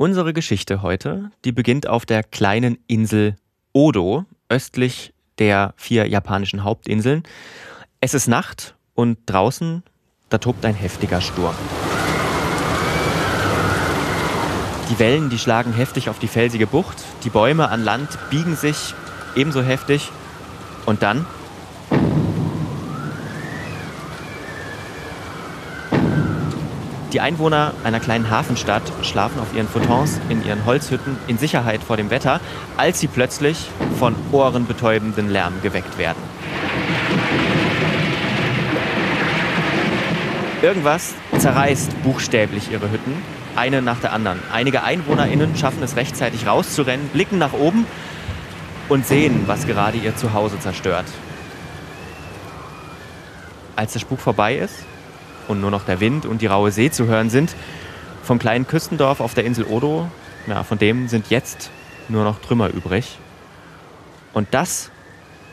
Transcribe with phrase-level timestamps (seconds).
[0.00, 3.34] Unsere Geschichte heute, die beginnt auf der kleinen Insel
[3.72, 7.24] Odo, östlich der vier japanischen Hauptinseln.
[8.00, 9.82] Es ist Nacht und draußen,
[10.28, 11.56] da tobt ein heftiger Sturm.
[14.88, 16.98] Die Wellen, die schlagen heftig auf die felsige Bucht.
[17.24, 18.94] Die Bäume an Land biegen sich
[19.34, 20.12] ebenso heftig.
[20.86, 21.26] Und dann
[27.12, 31.96] Die Einwohner einer kleinen Hafenstadt schlafen auf ihren Photons in ihren Holzhütten in Sicherheit vor
[31.96, 32.38] dem Wetter,
[32.76, 36.22] als sie plötzlich von ohrenbetäubenden Lärm geweckt werden.
[40.60, 43.14] Irgendwas zerreißt buchstäblich ihre Hütten,
[43.56, 44.40] eine nach der anderen.
[44.52, 47.86] Einige EinwohnerInnen schaffen es rechtzeitig rauszurennen, blicken nach oben
[48.90, 51.06] und sehen, was gerade ihr Zuhause zerstört.
[53.76, 54.84] Als der Spuk vorbei ist,
[55.48, 57.54] und nur noch der Wind und die raue See zu hören sind.
[58.22, 60.08] Vom kleinen Küstendorf auf der Insel Odo,
[60.46, 61.70] ja, von dem sind jetzt
[62.08, 63.18] nur noch Trümmer übrig.
[64.32, 64.90] Und das,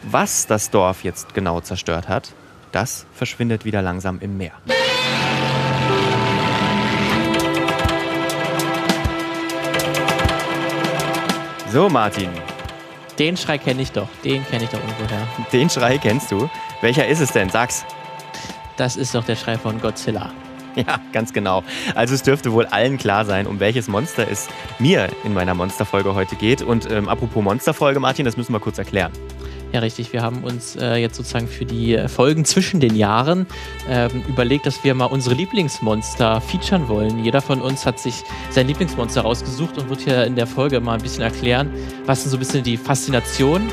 [0.03, 2.33] was das Dorf jetzt genau zerstört hat,
[2.72, 4.53] das verschwindet wieder langsam im Meer.
[11.72, 12.30] So, Martin.
[13.20, 14.08] Den Schrei kenne ich doch.
[14.23, 15.27] Den kenne ich doch irgendwoher.
[15.52, 16.50] Den Schrei kennst du.
[16.81, 17.50] Welcher ist es denn?
[17.50, 17.86] Sag's.
[18.78, 20.31] Das ist doch der Schrei von Godzilla.
[20.76, 21.64] Ja, ganz genau.
[21.95, 26.16] Also es dürfte wohl allen klar sein, um welches Monster es mir in meiner Monsterfolge
[26.16, 26.62] heute geht.
[26.62, 29.14] Und ähm, apropos Monsterfolge, Martin, das müssen wir kurz erklären.
[29.72, 30.14] Ja, richtig.
[30.14, 33.45] Wir haben uns äh, jetzt sozusagen für die Folgen zwischen den Jahren
[33.90, 37.23] ähm, überlegt, dass wir mal unsere Lieblingsmonster featuren wollen.
[37.23, 40.94] Jeder von uns hat sich sein Lieblingsmonster rausgesucht und wird hier in der Folge mal
[40.94, 41.73] ein bisschen erklären,
[42.06, 43.70] was denn so ein bisschen die Faszination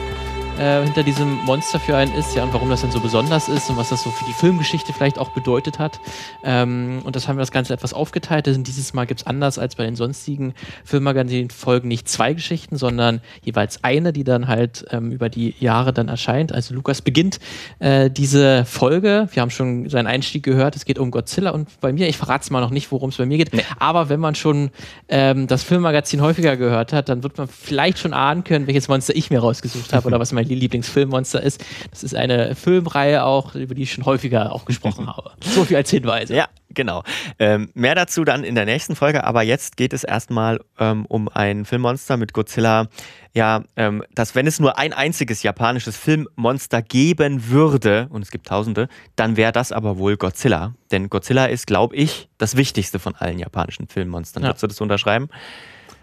[0.58, 3.70] äh, hinter diesem Monster für einen ist, ja, und warum das dann so besonders ist
[3.70, 6.00] und was das so für die Filmgeschichte vielleicht auch bedeutet hat.
[6.44, 8.46] Ähm, und das haben wir das Ganze etwas aufgeteilt.
[8.46, 13.20] Denn dieses Mal gibt es anders als bei den sonstigen Filmmagazin-Folgen nicht zwei Geschichten, sondern
[13.42, 16.52] jeweils eine, die dann halt ähm, über die Jahre dann erscheint.
[16.52, 17.38] Also Lukas beginnt
[17.78, 19.28] äh, diese Folge.
[19.32, 20.76] Wir haben schon seinen Einstieg gehört.
[20.76, 23.16] Es geht um Godzilla und bei mir, ich verrate es mal noch nicht, worum es
[23.16, 23.52] bei mir geht.
[23.52, 23.62] Nee.
[23.78, 24.70] Aber wenn man schon
[25.08, 29.16] ähm, das Filmmagazin häufiger gehört hat, dann wird man vielleicht schon ahnen können, welches Monster
[29.16, 31.64] ich mir rausgesucht habe oder was mein mein Lieblingsfilmmonster ist.
[31.90, 35.32] Das ist eine Filmreihe auch, über die ich schon häufiger auch gesprochen habe.
[35.40, 36.34] So viel als Hinweise.
[36.34, 37.02] Ja, genau.
[37.38, 41.28] Ähm, mehr dazu dann in der nächsten Folge, aber jetzt geht es erstmal ähm, um
[41.28, 42.88] ein Filmmonster mit Godzilla.
[43.34, 48.46] Ja, ähm, dass wenn es nur ein einziges japanisches Filmmonster geben würde, und es gibt
[48.46, 50.74] tausende, dann wäre das aber wohl Godzilla.
[50.90, 54.42] Denn Godzilla ist, glaube ich, das wichtigste von allen japanischen Filmmonstern.
[54.42, 54.50] Ja.
[54.50, 55.30] Würdest du das unterschreiben?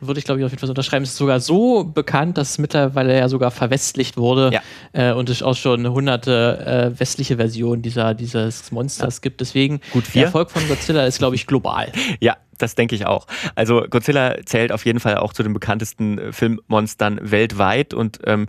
[0.01, 1.03] Würde ich glaube ich auf jeden Fall unterschreiben.
[1.03, 4.61] Es ist sogar so bekannt, dass es mittlerweile ja sogar verwestlicht wurde ja.
[4.93, 9.21] äh, und es auch schon hunderte äh, westliche Versionen dieser, dieses Monsters ja.
[9.21, 9.41] gibt.
[9.41, 11.91] Deswegen, Gut der Erfolg von Godzilla ist, glaube ich, global.
[12.21, 13.27] Ja, das denke ich auch.
[13.55, 18.47] Also Godzilla zählt auf jeden Fall auch zu den bekanntesten äh, Filmmonstern weltweit und ähm,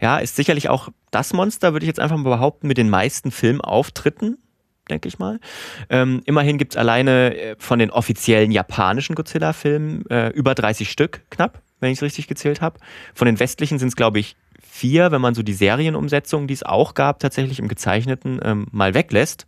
[0.00, 3.30] ja, ist sicherlich auch das Monster, würde ich jetzt einfach mal behaupten, mit den meisten
[3.30, 4.38] Filmauftritten
[4.90, 5.40] denke ich mal.
[5.88, 11.22] Ähm, immerhin gibt es alleine äh, von den offiziellen japanischen Godzilla-Filmen äh, über 30 Stück,
[11.30, 12.78] knapp, wenn ich es richtig gezählt habe.
[13.14, 14.36] Von den westlichen sind es, glaube ich,
[14.80, 18.94] vier, wenn man so die Serienumsetzung, die es auch gab, tatsächlich im Gezeichneten ähm, mal
[18.94, 19.46] weglässt.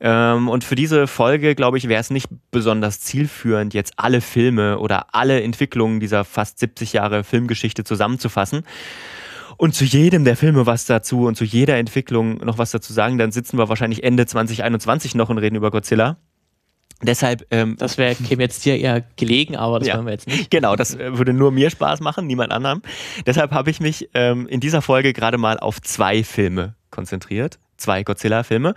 [0.00, 4.78] Ähm, und für diese Folge, glaube ich, wäre es nicht besonders zielführend, jetzt alle Filme
[4.78, 8.64] oder alle Entwicklungen dieser fast 70 Jahre Filmgeschichte zusammenzufassen
[9.60, 13.18] und zu jedem der Filme was dazu und zu jeder Entwicklung noch was dazu sagen,
[13.18, 16.16] dann sitzen wir wahrscheinlich Ende 2021 noch und reden über Godzilla.
[17.02, 17.46] Deshalb.
[17.50, 20.50] Ähm, das wäre käme jetzt dir eher gelegen, aber das ja, wollen wir jetzt nicht.
[20.50, 22.80] Genau, das äh, würde nur mir Spaß machen, niemand anderem.
[23.26, 28.02] Deshalb habe ich mich ähm, in dieser Folge gerade mal auf zwei Filme konzentriert zwei
[28.02, 28.74] Godzilla-Filme.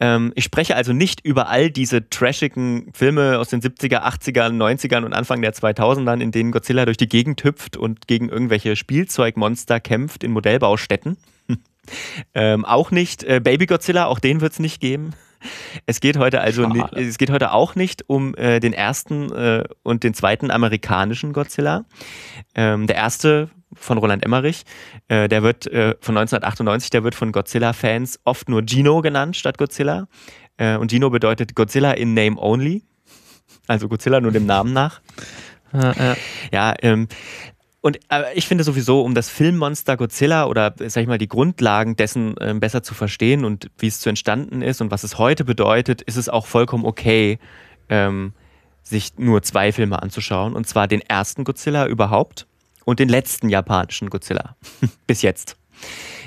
[0.00, 5.04] Ähm, ich spreche also nicht über all diese trashigen Filme aus den 70er, 80er, 90ern
[5.04, 9.80] und Anfang der 2000ern, in denen Godzilla durch die Gegend hüpft und gegen irgendwelche Spielzeugmonster
[9.80, 11.16] kämpft in Modellbaustätten.
[12.34, 15.12] ähm, auch nicht äh, Baby Godzilla, auch den wird es nicht geben.
[15.86, 20.04] Es geht heute also es geht heute auch nicht um äh, den ersten äh, und
[20.04, 21.84] den zweiten amerikanischen Godzilla.
[22.54, 24.62] Ähm, der erste von Roland Emmerich.
[25.08, 29.58] Äh, der wird äh, von 1998, der wird von Godzilla-Fans oft nur Gino genannt statt
[29.58, 30.08] Godzilla.
[30.56, 32.82] Äh, und Gino bedeutet Godzilla in Name Only.
[33.66, 35.00] Also Godzilla nur dem Namen nach.
[35.74, 36.16] Ja,
[36.52, 37.08] ja ähm,
[37.82, 37.98] und
[38.34, 42.54] ich finde sowieso, um das Filmmonster Godzilla oder sag ich mal die Grundlagen dessen äh,
[42.54, 46.16] besser zu verstehen und wie es zu entstanden ist und was es heute bedeutet, ist
[46.16, 47.40] es auch vollkommen okay,
[47.88, 48.34] ähm,
[48.84, 50.54] sich nur zwei Filme anzuschauen.
[50.54, 52.46] Und zwar den ersten Godzilla überhaupt
[52.84, 54.56] und den letzten japanischen Godzilla.
[55.06, 55.56] Bis jetzt.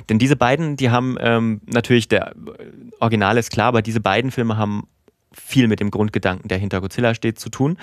[0.10, 2.34] Denn diese beiden, die haben ähm, natürlich, der
[3.00, 4.88] Original ist klar, aber diese beiden Filme haben
[5.32, 7.78] viel mit dem Grundgedanken, der hinter Godzilla steht, zu tun.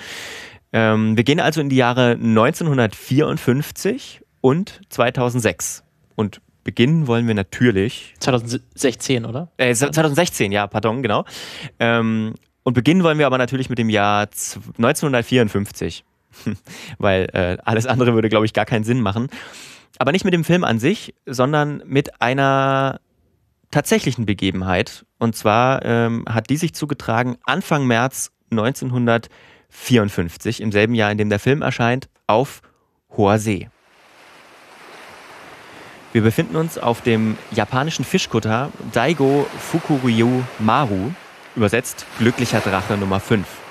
[0.71, 5.83] Ähm, wir gehen also in die Jahre 1954 und 2006.
[6.15, 8.15] Und beginnen wollen wir natürlich.
[8.19, 9.51] 2016, oder?
[9.57, 11.25] Äh, 2016, ja, pardon, genau.
[11.79, 12.33] Ähm,
[12.63, 16.03] und beginnen wollen wir aber natürlich mit dem Jahr 1954.
[16.97, 19.29] Weil äh, alles andere würde, glaube ich, gar keinen Sinn machen.
[19.99, 22.99] Aber nicht mit dem Film an sich, sondern mit einer
[23.71, 25.05] tatsächlichen Begebenheit.
[25.19, 31.29] Und zwar ähm, hat die sich zugetragen Anfang März 1954, im selben Jahr, in dem
[31.29, 32.61] der Film erscheint, auf
[33.15, 33.69] hoher See.
[36.11, 41.11] Wir befinden uns auf dem japanischen Fischkutter Daigo Fukuryu Maru,
[41.55, 43.62] übersetzt glücklicher Drache Nummer 5.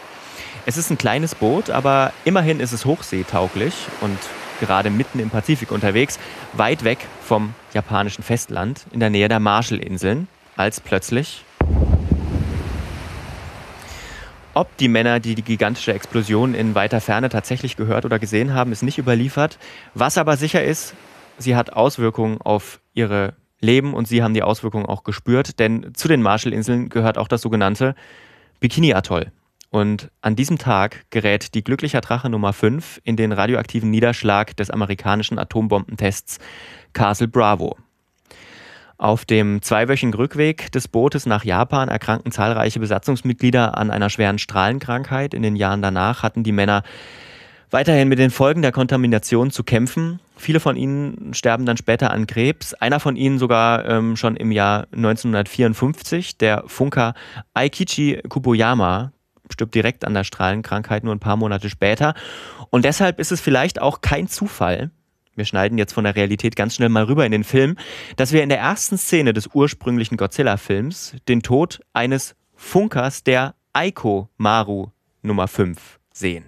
[0.64, 4.18] Es ist ein kleines Boot, aber immerhin ist es hochseetauglich und
[4.60, 6.20] gerade mitten im Pazifik unterwegs,
[6.52, 11.44] weit weg vom japanischen Festland in der Nähe der Marshallinseln, als plötzlich
[14.54, 18.70] ob die Männer, die die gigantische Explosion in weiter Ferne tatsächlich gehört oder gesehen haben,
[18.70, 19.58] ist nicht überliefert.
[19.94, 20.94] Was aber sicher ist,
[21.38, 26.06] sie hat Auswirkungen auf ihre Leben und sie haben die Auswirkungen auch gespürt, denn zu
[26.06, 27.94] den Marshallinseln gehört auch das sogenannte
[28.60, 29.32] Bikini-Atoll.
[29.72, 34.70] Und an diesem Tag gerät die Glücklicher Drache Nummer 5 in den radioaktiven Niederschlag des
[34.70, 36.40] amerikanischen Atombombentests
[36.92, 37.78] Castle Bravo.
[38.98, 45.32] Auf dem zweiwöchigen Rückweg des Bootes nach Japan erkrankten zahlreiche Besatzungsmitglieder an einer schweren Strahlenkrankheit.
[45.32, 46.82] In den Jahren danach hatten die Männer
[47.70, 50.20] weiterhin mit den Folgen der Kontamination zu kämpfen.
[50.36, 52.74] Viele von ihnen sterben dann später an Krebs.
[52.74, 56.36] Einer von ihnen sogar ähm, schon im Jahr 1954.
[56.36, 57.14] Der Funker
[57.54, 59.12] Aikichi Kuboyama
[59.52, 62.14] stirbt direkt an der Strahlenkrankheit nur ein paar Monate später.
[62.70, 64.90] Und deshalb ist es vielleicht auch kein Zufall,
[65.34, 67.76] wir schneiden jetzt von der Realität ganz schnell mal rüber in den Film,
[68.16, 74.28] dass wir in der ersten Szene des ursprünglichen Godzilla-Films den Tod eines Funkers der Aiko
[74.36, 74.88] Maru
[75.22, 76.44] Nummer 5 sehen.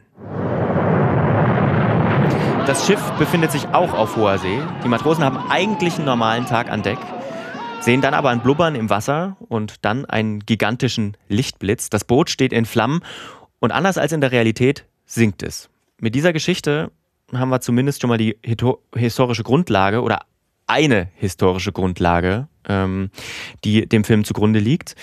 [2.66, 4.58] Das Schiff befindet sich auch auf hoher See.
[4.82, 6.98] Die Matrosen haben eigentlich einen normalen Tag an Deck,
[7.84, 11.90] sehen dann aber ein Blubbern im Wasser und dann einen gigantischen Lichtblitz.
[11.90, 13.00] Das Boot steht in Flammen
[13.60, 15.68] und anders als in der Realität sinkt es.
[16.00, 16.90] Mit dieser Geschichte
[17.34, 20.20] haben wir zumindest schon mal die historische Grundlage oder
[20.66, 23.10] eine historische Grundlage, ähm,
[23.64, 24.94] die dem Film zugrunde liegt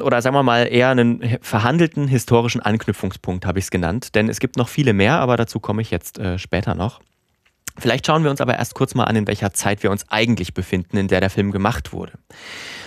[0.00, 4.14] oder sagen wir mal eher einen verhandelten historischen Anknüpfungspunkt, habe ich es genannt.
[4.14, 7.00] Denn es gibt noch viele mehr, aber dazu komme ich jetzt äh, später noch.
[7.80, 10.52] Vielleicht schauen wir uns aber erst kurz mal an, in welcher Zeit wir uns eigentlich
[10.52, 12.12] befinden, in der der Film gemacht wurde.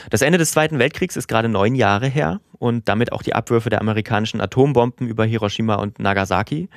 [0.10, 3.70] Das Ende des Zweiten Weltkriegs ist gerade neun Jahre her und damit auch die Abwürfe
[3.70, 6.68] der amerikanischen Atombomben über Hiroshima und Nagasaki.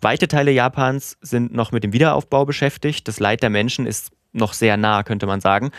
[0.00, 3.08] Weite Teile Japans sind noch mit dem Wiederaufbau beschäftigt.
[3.08, 5.70] Das Leid der Menschen ist noch sehr nah, könnte man sagen.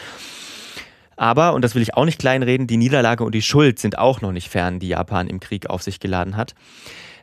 [1.15, 4.19] Aber, und das will ich auch nicht kleinreden, die Niederlage und die Schuld sind auch
[4.19, 6.55] noch nicht fern, die Japan im Krieg auf sich geladen hat.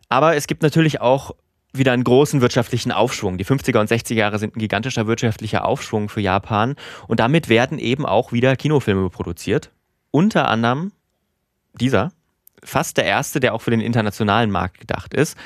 [0.09, 1.33] Aber es gibt natürlich auch
[1.73, 3.39] wieder einen großen wirtschaftlichen Aufschwung.
[3.39, 6.77] Die 50er und 60er Jahre sind ein gigantischer wirtschaftlicher Aufschwung für Japan
[7.09, 9.71] und damit werden eben auch wieder Kinofilme produziert.
[10.11, 10.93] Unter anderem
[11.75, 12.13] dieser,
[12.63, 15.37] fast der erste, der auch für den internationalen Markt gedacht ist.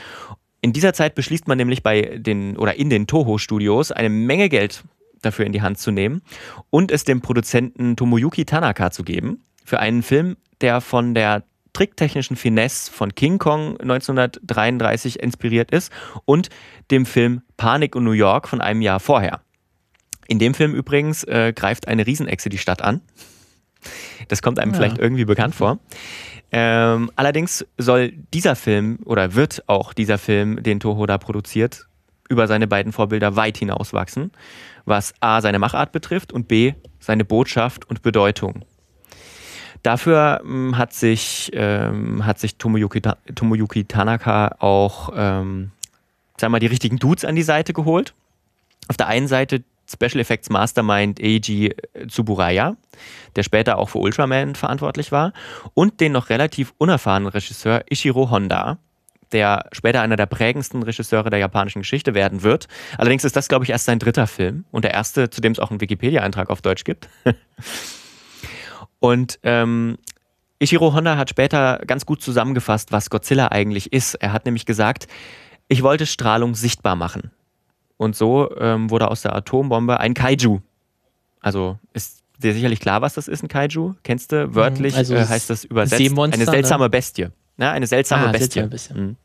[0.61, 4.83] In dieser Zeit beschließt man nämlich bei den oder in den Toho-Studios eine Menge Geld
[5.23, 6.23] dafür in die Hand zu nehmen
[6.71, 11.45] und es dem Produzenten Tomoyuki Tanaka zu geben für einen Film, der von der
[11.77, 15.93] tricktechnischen Finesse von King Kong 1933 inspiriert ist
[16.25, 16.49] und
[16.91, 19.41] dem Film Panik in New York von einem Jahr vorher.
[20.29, 23.01] In dem Film übrigens äh, greift eine Riesenechse die Stadt an.
[24.29, 24.79] Das kommt einem ja.
[24.79, 25.79] vielleicht irgendwie bekannt vor.
[26.51, 31.87] Ähm, allerdings soll dieser Film oder wird auch dieser Film, den Toho da produziert,
[32.29, 34.33] über seine beiden Vorbilder weit hinauswachsen
[34.87, 38.65] was A seine Machart betrifft und B seine Botschaft und Bedeutung.
[39.87, 43.03] Dafür ähm, hat sich, ähm, hat sich Tomoyuki,
[43.37, 45.71] Tomoyuki Tanaka auch ähm,
[46.37, 48.13] sagen wir mal, die richtigen Dudes an die Seite geholt.
[48.89, 51.73] Auf der einen Seite Special Effects Mastermind Eiji
[52.09, 52.77] Tsuburaya,
[53.37, 55.33] der später auch für Ultraman verantwortlich war,
[55.75, 58.79] und den noch relativ unerfahrenen Regisseur Ishiro Honda,
[59.31, 62.67] der später einer der prägendsten Regisseure der japanischen Geschichte werden wird.
[62.99, 65.61] Allerdings ist das, glaube ich, erst sein dritter Film und der erste, zu dem es
[65.61, 67.09] auch einen Wikipedia-Eintrag auf Deutsch gibt.
[69.01, 69.99] und ähm,
[70.59, 74.15] Ichiro Honda hat später ganz gut zusammengefasst, was Godzilla eigentlich ist.
[74.15, 75.07] Er hat nämlich gesagt,
[75.69, 77.31] ich wollte Strahlung sichtbar machen.
[77.99, 80.61] Und so ähm, wurde aus der Atombombe ein Kaiju.
[81.41, 83.95] Also ist dir sicherlich klar, was das ist, ein Kaiju?
[84.03, 84.55] Kennst du?
[84.55, 86.91] Wörtlich also äh, heißt das übersetzt eine seltsame ne?
[86.91, 87.29] Bestie.
[87.59, 88.63] Ja, eine seltsame ah, Bestie.
[88.63, 88.95] Bestie.
[88.95, 89.17] Mhm.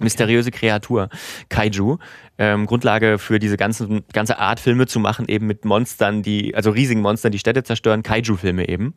[0.00, 1.08] Mysteriöse Kreatur,
[1.48, 1.98] Kaiju.
[2.38, 6.70] Ähm, Grundlage für diese ganzen, ganze Art Filme zu machen, eben mit Monstern, die, also
[6.70, 8.94] riesigen Monstern, die Städte zerstören, Kaiju-Filme eben.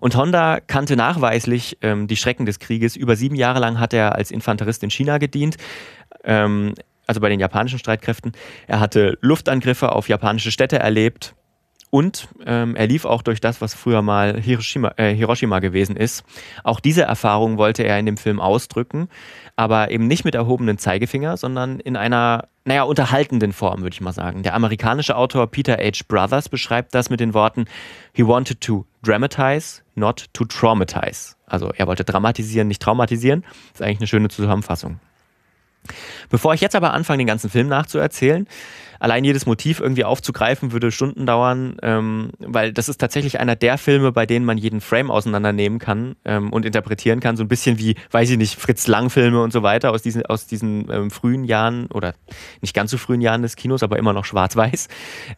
[0.00, 2.96] Und Honda kannte nachweislich ähm, die Schrecken des Krieges.
[2.96, 5.56] Über sieben Jahre lang hat er als Infanterist in China gedient.
[6.22, 6.74] Ähm,
[7.06, 8.32] also bei den japanischen Streitkräften.
[8.66, 11.34] Er hatte Luftangriffe auf japanische Städte erlebt,
[11.94, 16.24] und ähm, er lief auch durch das, was früher mal Hiroshima, äh, Hiroshima gewesen ist.
[16.64, 19.06] Auch diese Erfahrung wollte er in dem Film ausdrücken,
[19.54, 24.12] aber eben nicht mit erhobenen Zeigefinger, sondern in einer, naja, unterhaltenden Form, würde ich mal
[24.12, 24.42] sagen.
[24.42, 26.02] Der amerikanische Autor Peter H.
[26.08, 27.66] Brothers beschreibt das mit den Worten,
[28.12, 31.36] he wanted to dramatize, not to traumatize.
[31.46, 33.42] Also er wollte dramatisieren, nicht traumatisieren.
[33.70, 34.98] Das ist eigentlich eine schöne Zusammenfassung.
[36.30, 38.46] Bevor ich jetzt aber anfange, den ganzen Film nachzuerzählen,
[39.00, 43.76] allein jedes Motiv irgendwie aufzugreifen, würde Stunden dauern, ähm, weil das ist tatsächlich einer der
[43.76, 47.36] Filme, bei denen man jeden Frame auseinandernehmen kann ähm, und interpretieren kann.
[47.36, 50.46] So ein bisschen wie, weiß ich nicht, Fritz Lang-Filme und so weiter aus diesen, aus
[50.46, 52.14] diesen ähm, frühen Jahren oder
[52.62, 54.88] nicht ganz so frühen Jahren des Kinos, aber immer noch schwarz-weiß.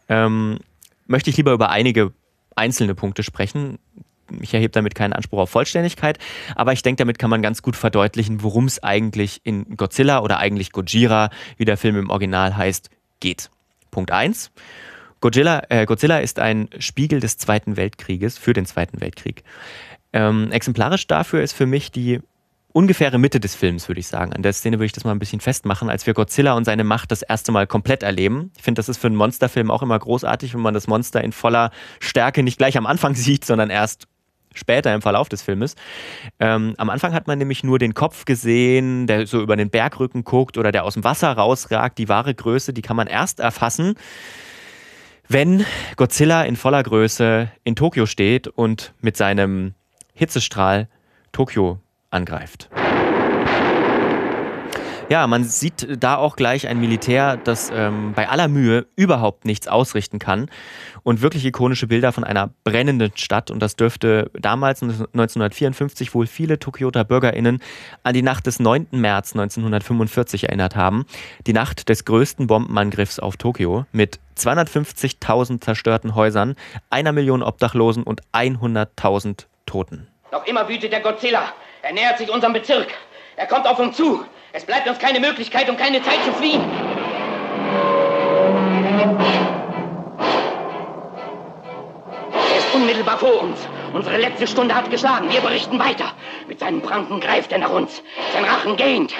[0.07, 0.59] Ähm,
[1.05, 2.13] möchte ich lieber über einige
[2.55, 3.79] einzelne Punkte sprechen
[4.41, 6.19] ich erhebe damit keinen Anspruch auf Vollständigkeit,
[6.55, 10.39] aber ich denke, damit kann man ganz gut verdeutlichen, worum es eigentlich in Godzilla oder
[10.39, 13.49] eigentlich Gojira, wie der Film im Original heißt, geht.
[13.91, 14.51] Punkt 1.
[15.19, 19.43] Godzilla, äh, Godzilla ist ein Spiegel des Zweiten Weltkrieges, für den Zweiten Weltkrieg.
[20.13, 22.19] Ähm, exemplarisch dafür ist für mich die
[22.77, 24.33] ungefähre Mitte des Films, würde ich sagen.
[24.33, 26.83] An der Szene würde ich das mal ein bisschen festmachen, als wir Godzilla und seine
[26.83, 28.51] Macht das erste Mal komplett erleben.
[28.55, 31.31] Ich finde, das ist für einen Monsterfilm auch immer großartig, wenn man das Monster in
[31.31, 34.07] voller Stärke nicht gleich am Anfang sieht, sondern erst
[34.57, 35.75] später im Verlauf des Filmes.
[36.39, 40.23] Ähm, am Anfang hat man nämlich nur den Kopf gesehen, der so über den Bergrücken
[40.23, 41.97] guckt oder der aus dem Wasser rausragt.
[41.97, 43.95] Die wahre Größe, die kann man erst erfassen,
[45.27, 49.73] wenn Godzilla in voller Größe in Tokio steht und mit seinem
[50.13, 50.87] Hitzestrahl
[51.31, 52.69] Tokio angreift.
[55.09, 59.69] Ja, man sieht da auch gleich ein Militär, das ähm, bei aller Mühe überhaupt nichts
[59.69, 60.49] ausrichten kann
[61.03, 63.49] und wirklich ikonische Bilder von einer brennenden Stadt.
[63.49, 67.63] Und das dürfte damals 1954 wohl viele Tokioter BürgerInnen
[68.03, 68.87] an die Nacht des 9.
[68.91, 71.05] März 1945 erinnert haben.
[71.45, 76.55] Die Nacht des größten Bombenangriffs auf Tokio mit 250.000 zerstörten Häusern,
[76.89, 80.09] einer Million Obdachlosen und 100.000 Toten.
[80.33, 81.53] Noch immer wütet der Godzilla.
[81.81, 82.89] Er nähert sich unserem Bezirk.
[83.37, 84.25] Er kommt auf uns zu.
[84.53, 86.63] Es bleibt uns keine Möglichkeit und keine Zeit zu fliehen.
[92.51, 93.59] Er ist unmittelbar vor uns.
[93.93, 95.31] Unsere letzte Stunde hat geschlagen.
[95.31, 96.13] Wir berichten weiter.
[96.47, 98.01] Mit seinen Pranken greift er nach uns.
[98.33, 99.13] Sein Rachen gähnt.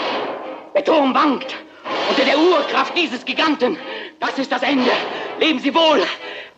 [0.73, 1.55] Der Turm wankt.
[2.09, 3.77] Unter der Urkraft dieses Giganten.
[4.19, 4.91] Das ist das Ende.
[5.39, 6.03] Leben Sie wohl.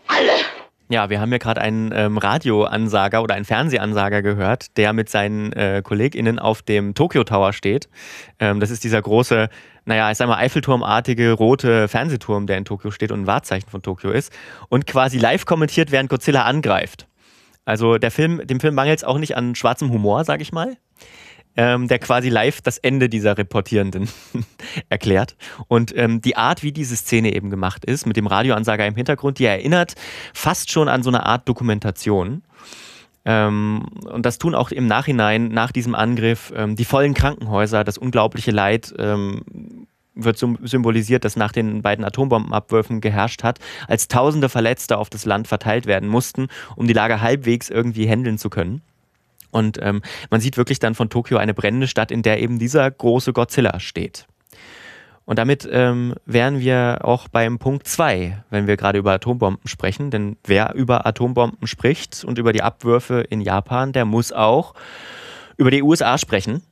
[0.07, 0.58] Alle.
[0.91, 5.53] Ja, wir haben ja gerade einen ähm, Radioansager oder einen Fernsehansager gehört, der mit seinen
[5.53, 7.87] äh, KollegInnen auf dem Tokyo Tower steht.
[8.39, 9.49] Ähm, das ist dieser große,
[9.85, 13.83] naja, ich sag mal, Eiffelturmartige rote Fernsehturm, der in Tokio steht und ein Wahrzeichen von
[13.83, 14.33] Tokio ist.
[14.69, 17.05] Und quasi live kommentiert, während Godzilla angreift.
[17.65, 20.75] Also der Film, dem Film mangelt es auch nicht an schwarzem Humor, sag ich mal
[21.59, 24.07] ähm, der quasi live das Ende dieser Reportierenden
[24.89, 25.35] erklärt.
[25.67, 29.39] Und ähm, die Art, wie diese Szene eben gemacht ist, mit dem Radioansager im Hintergrund,
[29.39, 29.95] die erinnert
[30.33, 32.43] fast schon an so eine Art Dokumentation.
[33.25, 37.97] Ähm, und das tun auch im Nachhinein, nach diesem Angriff, ähm, die vollen Krankenhäuser, das
[37.97, 39.41] unglaubliche Leid ähm,
[40.15, 45.49] wird symbolisiert, das nach den beiden Atombombenabwürfen geherrscht hat, als tausende Verletzte auf das Land
[45.49, 46.47] verteilt werden mussten,
[46.77, 48.81] um die Lage halbwegs irgendwie handeln zu können.
[49.51, 52.89] Und ähm, man sieht wirklich dann von Tokio eine brennende Stadt, in der eben dieser
[52.89, 54.27] große Godzilla steht.
[55.29, 60.09] Und damit ähm, wären wir auch beim Punkt 2, wenn wir gerade über Atombomben sprechen.
[60.09, 64.73] Denn wer über Atombomben spricht und über die Abwürfe in Japan, der muss auch
[65.57, 66.63] über die USA sprechen.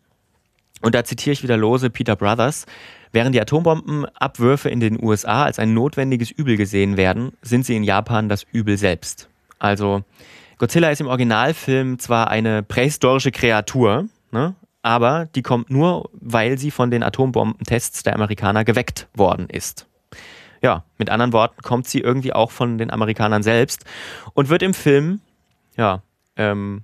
[0.82, 2.66] Und da zitiere ich wieder lose Peter Brothers.
[3.12, 7.84] Während die Atombombenabwürfe in den USA als ein notwendiges Übel gesehen werden, sind sie in
[7.84, 9.30] Japan das Übel selbst.
[9.60, 10.04] Also
[10.58, 16.72] Godzilla ist im Originalfilm zwar eine prähistorische Kreatur, ne, aber die kommt nur, weil sie
[16.72, 19.86] von den Atombombentests der Amerikaner geweckt worden ist.
[20.62, 23.86] Ja, mit anderen Worten kommt sie irgendwie auch von den Amerikanern selbst
[24.34, 25.22] und wird im Film,
[25.76, 26.02] ja,
[26.36, 26.84] ähm,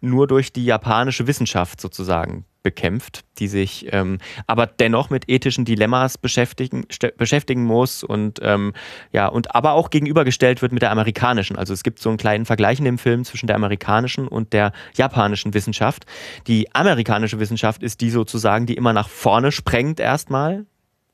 [0.00, 4.18] nur durch die japanische Wissenschaft sozusagen bekämpft, die sich ähm,
[4.48, 8.72] aber dennoch mit ethischen Dilemmas beschäftigen, beschäftigen muss und ähm,
[9.12, 11.56] ja, und aber auch gegenübergestellt wird mit der amerikanischen.
[11.56, 14.72] Also es gibt so einen kleinen Vergleich in dem Film zwischen der amerikanischen und der
[14.96, 16.06] japanischen Wissenschaft.
[16.48, 20.66] Die amerikanische Wissenschaft ist die sozusagen, die immer nach vorne sprengt erstmal.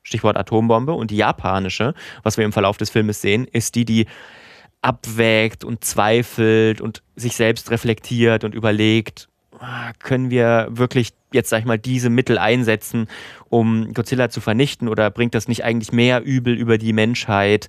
[0.03, 0.95] Stichwort Atombombe.
[0.95, 4.07] Und die japanische, was wir im Verlauf des Filmes sehen, ist die, die
[4.83, 9.30] abwägt und zweifelt und sich selbst reflektiert und überlegt
[10.03, 13.09] können wir wirklich jetzt, sag ich mal, diese Mittel einsetzen,
[13.49, 17.69] um Godzilla zu vernichten oder bringt das nicht eigentlich mehr Übel über die Menschheit?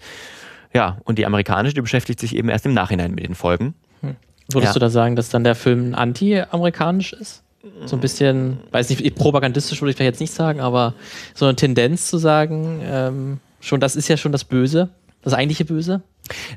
[0.74, 3.74] Ja, und die amerikanische, die beschäftigt sich eben erst im Nachhinein mit den Folgen.
[4.02, 4.16] Hm.
[4.52, 4.74] Würdest ja.
[4.74, 7.44] du da sagen, dass dann der Film anti-amerikanisch ist?
[7.86, 10.96] So ein bisschen, weiß nicht, propagandistisch würde ich vielleicht jetzt nicht sagen, aber
[11.36, 14.90] so eine Tendenz zu sagen, ähm, schon, das ist ja schon das Böse,
[15.22, 16.02] das eigentliche Böse?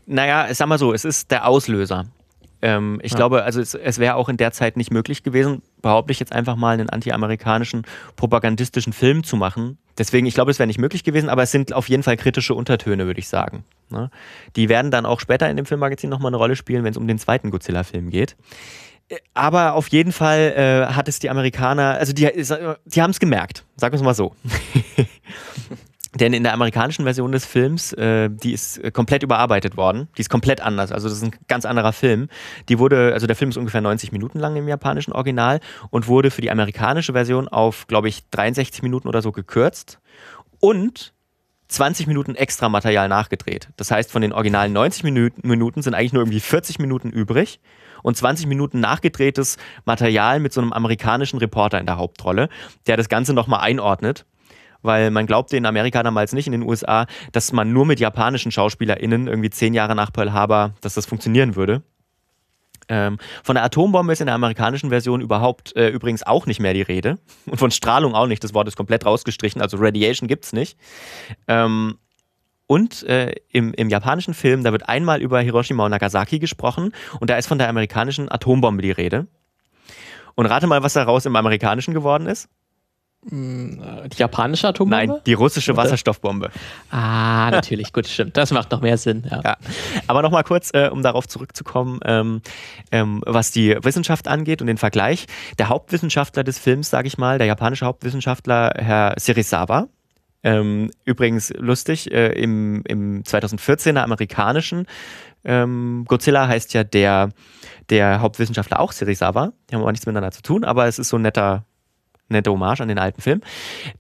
[0.07, 2.07] Naja, sag mal so, es ist der Auslöser.
[2.65, 3.19] Ähm, ich ja.
[3.19, 6.33] glaube, also es, es wäre auch in der Zeit nicht möglich gewesen, behaupte ich jetzt
[6.33, 7.83] einfach mal, einen anti-amerikanischen
[8.17, 9.77] propagandistischen Film zu machen.
[9.99, 12.55] Deswegen, ich glaube, es wäre nicht möglich gewesen, aber es sind auf jeden Fall kritische
[12.55, 13.65] Untertöne, würde ich sagen.
[13.91, 14.11] Ne?
[14.57, 17.07] Die werden dann auch später in dem Filmmagazin nochmal eine Rolle spielen, wenn es um
[17.07, 18.35] den zweiten Godzilla-Film geht.
[19.11, 23.21] Äh, aber auf jeden Fall äh, hat es die Amerikaner, also die, die haben es
[23.21, 24.35] gemerkt, sagen wir es mal so.
[26.15, 30.09] Denn in der amerikanischen Version des Films, äh, die ist äh, komplett überarbeitet worden.
[30.17, 30.93] Die ist komplett anders.
[30.93, 32.29] Also das ist ein ganz anderer Film.
[32.69, 36.31] Die wurde, also der Film ist ungefähr 90 Minuten lang im japanischen Original und wurde
[36.31, 39.99] für die amerikanische Version auf, glaube ich, 63 Minuten oder so gekürzt
[40.61, 41.13] und
[41.69, 43.71] 20 Minuten extra Material nachgedreht.
[43.77, 47.59] Das heißt, von den originalen 90 Minuten sind eigentlich nur irgendwie 40 Minuten übrig
[48.03, 52.49] und 20 Minuten nachgedrehtes Material mit so einem amerikanischen Reporter in der Hauptrolle,
[52.87, 54.27] der das Ganze nochmal einordnet
[54.85, 58.53] weil man glaubte in Amerika damals nicht, in den USA, dass man nur mit japanischen
[58.53, 61.83] SchauspielerInnen irgendwie zehn Jahre nach Pearl Harbor, dass das funktionieren würde.
[62.89, 66.75] Ähm, von der Atombombe ist in der amerikanischen Version überhaupt äh, übrigens auch nicht mehr
[66.75, 67.19] die Rede.
[67.47, 68.45] Und von Strahlung auch nicht.
[68.45, 69.63] Das Wort ist komplett rausgestrichen.
[69.63, 70.79] Also Radiation gibt es nicht.
[71.49, 71.97] Ähm,
[72.67, 76.93] und äh, im, im japanischen Film, da wird einmal über Hiroshima und Nagasaki gesprochen.
[77.21, 79.27] Und da ist von der amerikanischen Atombombe die Rede.
[80.35, 82.49] Und rate mal, was daraus im amerikanischen geworden ist.
[83.29, 83.81] Hm,
[84.13, 85.07] die japanische Atombombe?
[85.07, 86.51] Nein, die russische Wasserstoffbombe.
[86.91, 88.37] Ah, natürlich, gut, stimmt.
[88.37, 89.27] Das macht noch mehr Sinn.
[89.31, 89.41] Ja.
[89.43, 89.57] ja.
[90.07, 92.43] Aber nochmal kurz, äh, um darauf zurückzukommen, ähm,
[92.93, 95.27] ähm, was die Wissenschaft angeht und den Vergleich.
[95.59, 99.89] Der Hauptwissenschaftler des Films, sage ich mal, der japanische Hauptwissenschaftler, Herr Serizawa,
[100.43, 104.87] ähm, übrigens lustig, äh, im, im 2014er amerikanischen
[105.45, 107.31] ähm, Godzilla heißt ja der,
[107.91, 109.53] der Hauptwissenschaftler auch Serizawa.
[109.69, 111.65] Die haben aber nichts miteinander zu tun, aber es ist so ein netter
[112.29, 113.41] nette Hommage an den alten Film.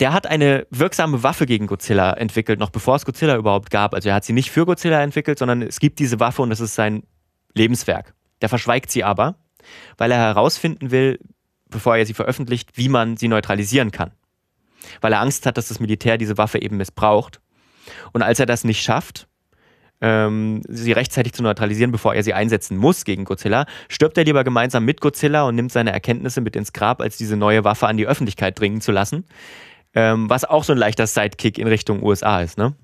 [0.00, 3.94] Der hat eine wirksame Waffe gegen Godzilla entwickelt, noch bevor es Godzilla überhaupt gab.
[3.94, 6.60] Also er hat sie nicht für Godzilla entwickelt, sondern es gibt diese Waffe und das
[6.60, 7.04] ist sein
[7.54, 8.14] Lebenswerk.
[8.40, 9.36] Der verschweigt sie aber,
[9.96, 11.18] weil er herausfinden will,
[11.68, 14.12] bevor er sie veröffentlicht, wie man sie neutralisieren kann.
[15.00, 17.40] Weil er Angst hat, dass das Militär diese Waffe eben missbraucht.
[18.12, 19.28] Und als er das nicht schafft,
[20.00, 24.44] ähm, sie rechtzeitig zu neutralisieren, bevor er sie einsetzen muss gegen Godzilla, stirbt er lieber
[24.44, 27.96] gemeinsam mit Godzilla und nimmt seine Erkenntnisse mit ins Grab, als diese neue Waffe an
[27.96, 29.24] die Öffentlichkeit dringen zu lassen.
[29.94, 32.74] Ähm, was auch so ein leichter Sidekick in Richtung USA ist, ne?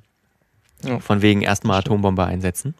[0.82, 0.98] Ja.
[1.00, 2.74] Von wegen erstmal Atombombe einsetzen.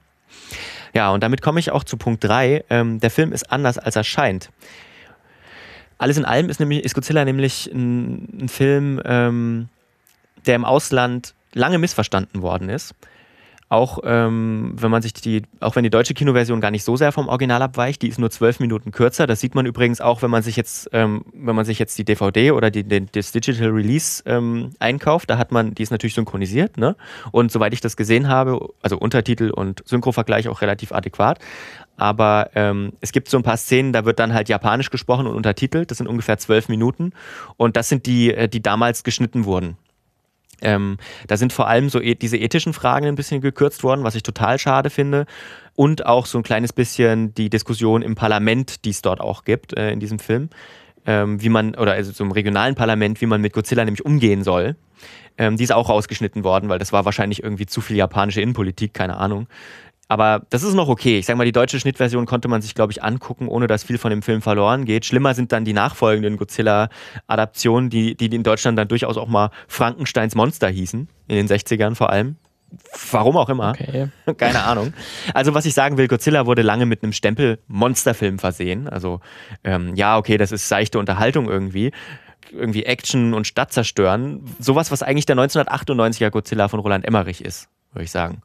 [0.95, 2.65] Ja, und damit komme ich auch zu Punkt 3.
[2.71, 4.51] Ähm, der Film ist anders, als er scheint.
[5.99, 9.69] Alles in allem ist, nämlich, ist Godzilla nämlich ein, ein Film, ähm,
[10.47, 12.95] der im Ausland lange missverstanden worden ist.
[13.71, 17.13] Auch ähm, wenn man sich die, auch wenn die deutsche Kinoversion gar nicht so sehr
[17.13, 19.29] vom Original abweicht, die ist nur zwölf Minuten kürzer.
[19.29, 22.05] Das sieht man übrigens auch, wenn man sich jetzt, ähm, wenn man sich jetzt die
[22.05, 25.31] DVD oder die, die, das Digital Release ähm, einkauft.
[25.31, 26.97] Da hat man, die ist natürlich synchronisiert, ne?
[27.31, 31.39] Und soweit ich das gesehen habe, also Untertitel und Synchrovergleich auch relativ adäquat.
[31.97, 35.37] Aber ähm, es gibt so ein paar Szenen, da wird dann halt japanisch gesprochen und
[35.37, 35.93] untertitelt.
[35.93, 37.13] Das sind ungefähr zwölf Minuten.
[37.57, 39.77] Und das sind die, äh, die damals geschnitten wurden.
[40.63, 44.15] Ähm, da sind vor allem so e diese ethischen Fragen ein bisschen gekürzt worden, was
[44.15, 45.27] ich total schade finde.
[45.75, 49.77] Und auch so ein kleines bisschen die Diskussion im Parlament, die es dort auch gibt
[49.77, 50.51] äh, in diesem Film.
[51.07, 54.77] Ähm, wie man, oder also zum regionalen Parlament, wie man mit Godzilla nämlich umgehen soll.
[55.39, 58.93] Ähm, die ist auch rausgeschnitten worden, weil das war wahrscheinlich irgendwie zu viel japanische Innenpolitik,
[58.93, 59.47] keine Ahnung.
[60.11, 61.21] Aber das ist noch okay.
[61.21, 63.97] Ich sag mal, die deutsche Schnittversion konnte man sich, glaube ich, angucken, ohne dass viel
[63.97, 65.07] von dem Film verloren geht.
[65.07, 70.35] Schlimmer sind dann die nachfolgenden Godzilla-Adaptionen, die, die in Deutschland dann durchaus auch mal Frankensteins
[70.35, 72.35] Monster hießen, in den 60ern vor allem.
[73.13, 73.71] Warum auch immer.
[73.71, 74.09] Okay.
[74.37, 74.95] Keine Ahnung.
[75.33, 78.89] Also, was ich sagen will, Godzilla wurde lange mit einem Stempel Monsterfilm versehen.
[78.89, 79.21] Also,
[79.63, 81.93] ähm, ja, okay, das ist seichte Unterhaltung irgendwie.
[82.51, 84.43] Irgendwie Action und Stadt zerstören.
[84.59, 88.43] Sowas, was eigentlich der 1998er Godzilla von Roland Emmerich ist, würde ich sagen.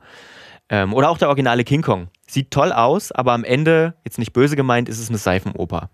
[0.69, 2.07] Ähm, oder auch der originale King Kong.
[2.27, 5.89] Sieht toll aus, aber am Ende, jetzt nicht böse gemeint, ist es eine Seifenoper.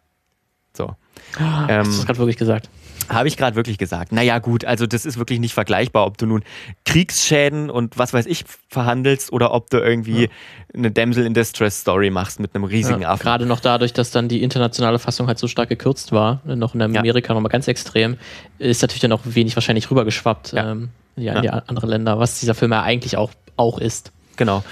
[0.74, 0.96] So.
[1.40, 2.70] Ähm, hast du gerade wirklich gesagt?
[3.10, 4.14] Habe ich gerade wirklich gesagt.
[4.14, 6.44] Naja, gut, also das ist wirklich nicht vergleichbar, ob du nun
[6.86, 10.28] Kriegsschäden und was weiß ich verhandelst oder ob du irgendwie ja.
[10.74, 13.24] eine Damsel in Distress Story machst mit einem riesigen ja, Affen.
[13.24, 16.82] Gerade noch dadurch, dass dann die internationale Fassung halt so stark gekürzt war, noch in
[16.82, 17.34] Amerika ja.
[17.34, 18.18] nochmal ganz extrem,
[18.60, 20.72] ist natürlich dann auch wenig wahrscheinlich rübergeschwappt ja.
[20.72, 24.14] Ähm, ja, in die anderen Länder, was dieser Film ja eigentlich auch, auch ist.
[24.38, 24.64] Genau.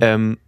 [0.00, 0.38] Ähm,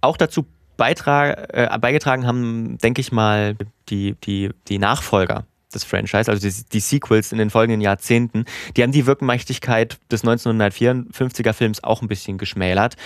[0.00, 3.56] auch dazu beitrag, äh, beigetragen haben, denke ich mal,
[3.88, 8.44] die, die, die Nachfolger des Franchise, also die, die, Sequels in den folgenden Jahrzehnten,
[8.76, 12.96] die haben die Wirkmächtigkeit des 1954er Films auch ein bisschen geschmälert.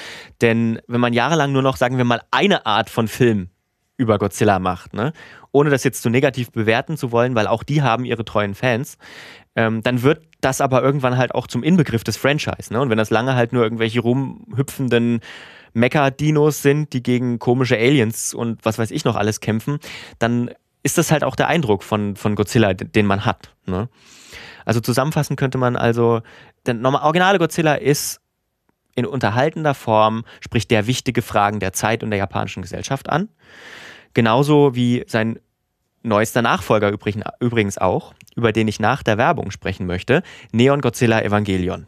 [0.40, 3.48] Denn wenn man jahrelang nur noch, sagen wir mal, eine Art von Film
[3.96, 5.12] über Godzilla macht, ne?
[5.53, 8.98] ohne das jetzt zu negativ bewerten zu wollen, weil auch die haben ihre treuen Fans,
[9.56, 12.72] ähm, dann wird das aber irgendwann halt auch zum Inbegriff des Franchise.
[12.72, 12.80] Ne?
[12.80, 15.20] Und wenn das lange halt nur irgendwelche rumhüpfenden
[15.72, 19.78] Mecha-Dinos sind, die gegen komische Aliens und was weiß ich noch alles kämpfen,
[20.18, 20.50] dann
[20.82, 23.54] ist das halt auch der Eindruck von, von Godzilla, den man hat.
[23.66, 23.88] Ne?
[24.64, 26.20] Also zusammenfassend könnte man also,
[26.66, 28.20] der originale Godzilla ist
[28.94, 33.28] in unterhaltender Form, spricht der wichtige Fragen der Zeit und der japanischen Gesellschaft an.
[34.14, 35.40] Genauso wie sein
[36.04, 36.92] neuester Nachfolger
[37.40, 41.86] übrigens auch, über den ich nach der Werbung sprechen möchte, Neon Godzilla Evangelion.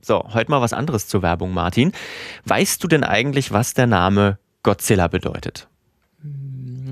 [0.00, 1.90] So, heute mal was anderes zur Werbung, Martin.
[2.44, 5.66] Weißt du denn eigentlich, was der Name Godzilla bedeutet?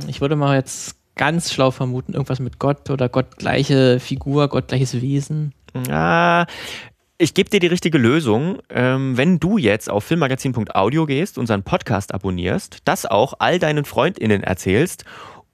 [0.09, 5.53] Ich würde mal jetzt ganz schlau vermuten, irgendwas mit Gott oder gottgleiche Figur, gottgleiches Wesen.
[5.89, 6.47] Ja,
[7.17, 8.59] ich gebe dir die richtige Lösung.
[8.71, 14.43] Ähm, wenn du jetzt auf filmmagazin.audio gehst, unseren Podcast abonnierst, das auch all deinen FreundInnen
[14.43, 15.05] erzählst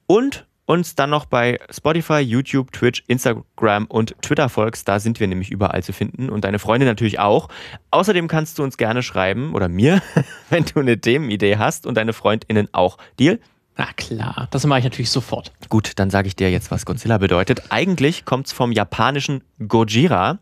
[0.07, 4.87] und uns dann noch bei Spotify, YouTube, Twitch, Instagram und Twitter folgst.
[4.87, 7.49] Da sind wir nämlich überall zu finden und deine Freunde natürlich auch.
[7.91, 10.01] Außerdem kannst du uns gerne schreiben oder mir,
[10.49, 12.97] wenn du eine Themenidee hast und deine FreundInnen auch.
[13.19, 13.39] Deal?
[13.77, 15.51] Na klar, das mache ich natürlich sofort.
[15.69, 17.63] Gut, dann sage ich dir jetzt, was Godzilla bedeutet.
[17.69, 20.39] Eigentlich kommt es vom japanischen Gojira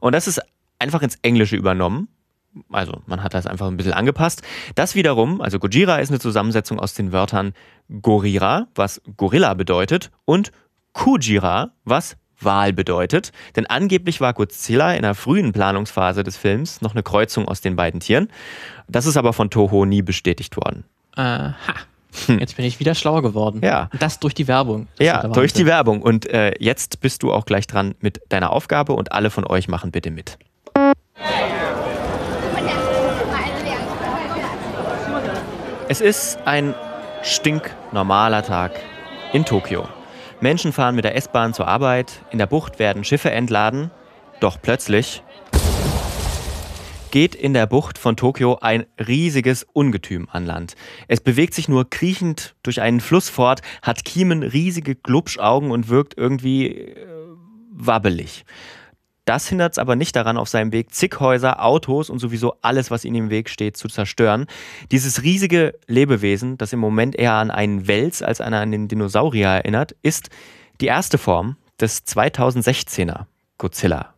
[0.00, 0.40] und das ist
[0.78, 2.08] einfach ins Englische übernommen.
[2.70, 4.42] Also man hat das einfach ein bisschen angepasst.
[4.74, 7.52] Das wiederum, also Gojira ist eine Zusammensetzung aus den Wörtern
[8.00, 10.52] Gorira, was Gorilla bedeutet, und
[10.92, 13.32] Kujira, was Wal bedeutet.
[13.56, 17.76] Denn angeblich war Godzilla in der frühen Planungsphase des Films noch eine Kreuzung aus den
[17.76, 18.28] beiden Tieren.
[18.88, 20.84] Das ist aber von Toho nie bestätigt worden.
[21.14, 21.74] Aha.
[22.26, 22.38] Hm.
[22.38, 23.60] Jetzt bin ich wieder schlauer geworden.
[23.62, 23.90] Ja.
[23.98, 24.86] Das durch die Werbung.
[24.96, 26.02] Das ja, durch die Werbung.
[26.02, 29.68] Und äh, jetzt bist du auch gleich dran mit deiner Aufgabe und alle von euch
[29.68, 30.38] machen bitte mit.
[35.88, 36.74] Es ist ein
[37.22, 38.72] stinknormaler Tag
[39.32, 39.86] in Tokio.
[40.40, 43.90] Menschen fahren mit der S-Bahn zur Arbeit, in der Bucht werden Schiffe entladen,
[44.40, 45.22] doch plötzlich
[47.14, 50.74] geht in der Bucht von Tokio ein riesiges Ungetüm an Land.
[51.06, 56.18] Es bewegt sich nur kriechend durch einen Fluss fort, hat Kiemen riesige Glubschaugen und wirkt
[56.18, 57.06] irgendwie äh,
[57.70, 58.44] wabbelig.
[59.26, 62.90] Das hindert es aber nicht daran, auf seinem Weg zig Häuser, Autos und sowieso alles,
[62.90, 64.46] was ihm im Weg steht, zu zerstören.
[64.90, 69.94] Dieses riesige Lebewesen, das im Moment eher an einen Wels als an einen Dinosaurier erinnert,
[70.02, 70.30] ist
[70.80, 74.13] die erste Form des 2016er Godzilla.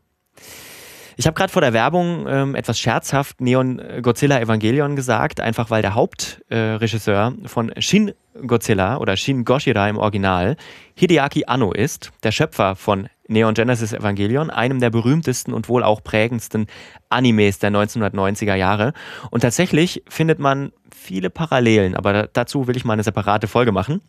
[1.18, 5.80] Ich habe gerade vor der Werbung ähm, etwas scherzhaft Neon Godzilla Evangelion gesagt, einfach weil
[5.80, 8.12] der Hauptregisseur äh, von Shin
[8.46, 10.56] Godzilla oder Shin Goshira im Original
[10.94, 16.04] Hideaki Anno ist, der Schöpfer von Neon Genesis Evangelion, einem der berühmtesten und wohl auch
[16.04, 16.66] prägendsten
[17.08, 18.92] Animes der 1990er Jahre.
[19.30, 24.02] Und tatsächlich findet man viele Parallelen, aber dazu will ich mal eine separate Folge machen.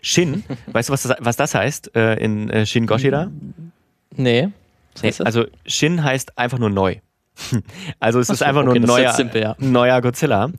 [0.00, 3.28] Shin, weißt du, was das, was das heißt äh, in äh, Shin Goshira?
[4.14, 4.50] Nee.
[5.02, 6.96] Nee, also Shin heißt einfach nur neu.
[7.98, 9.56] Also es Ach ist einfach okay, nur ein neuer, simpel, ja.
[9.58, 10.50] neuer Godzilla.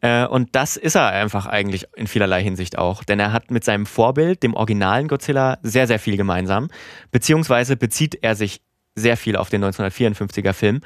[0.00, 3.04] Äh, und das ist er einfach eigentlich in vielerlei Hinsicht auch.
[3.04, 6.70] Denn er hat mit seinem Vorbild, dem originalen Godzilla, sehr, sehr viel gemeinsam.
[7.10, 8.62] Beziehungsweise bezieht er sich
[8.94, 10.80] sehr viel auf den 1954er Film.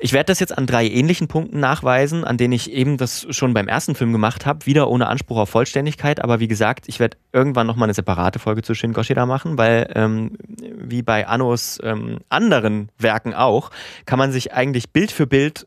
[0.00, 3.52] Ich werde das jetzt an drei ähnlichen Punkten nachweisen, an denen ich eben das schon
[3.52, 6.22] beim ersten Film gemacht habe, wieder ohne Anspruch auf Vollständigkeit.
[6.22, 9.90] Aber wie gesagt, ich werde irgendwann nochmal eine separate Folge zu Shin Goshida machen, weil
[9.96, 10.38] ähm,
[10.76, 13.70] wie bei Annos ähm, anderen Werken auch,
[14.06, 15.66] kann man sich eigentlich Bild für Bild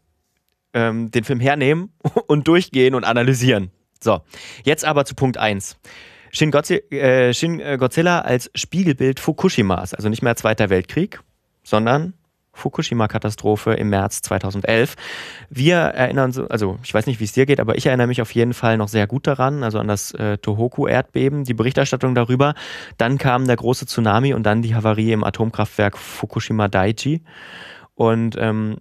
[0.74, 1.91] ähm, den Film hernehmen
[2.28, 3.70] und durchgehen und analysieren.
[4.00, 4.22] So,
[4.63, 5.78] jetzt aber zu Punkt 1.
[6.32, 11.20] Shin, äh, Shin äh, Godzilla als Spiegelbild Fukushimas, also nicht mehr Zweiter Weltkrieg,
[11.63, 12.13] sondern
[12.54, 14.96] Fukushima-Katastrophe im März 2011.
[15.50, 18.34] Wir erinnern also ich weiß nicht, wie es dir geht, aber ich erinnere mich auf
[18.34, 22.54] jeden Fall noch sehr gut daran, also an das äh, Tohoku-Erdbeben, die Berichterstattung darüber.
[22.98, 27.22] Dann kam der große Tsunami und dann die Havarie im Atomkraftwerk Fukushima Daiichi.
[27.96, 28.78] Und ähm,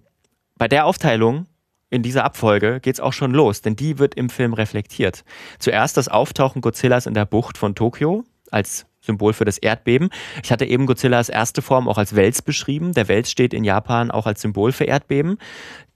[0.57, 1.47] bei der Aufteilung
[1.89, 5.23] in dieser Abfolge geht es auch schon los, denn die wird im Film reflektiert.
[5.59, 10.09] Zuerst das Auftauchen Godzillas in der Bucht von Tokio als Symbol für das Erdbeben.
[10.43, 12.93] Ich hatte eben Godzillas erste Form auch als Wels beschrieben.
[12.93, 15.37] Der Wels steht in Japan auch als Symbol für Erdbeben.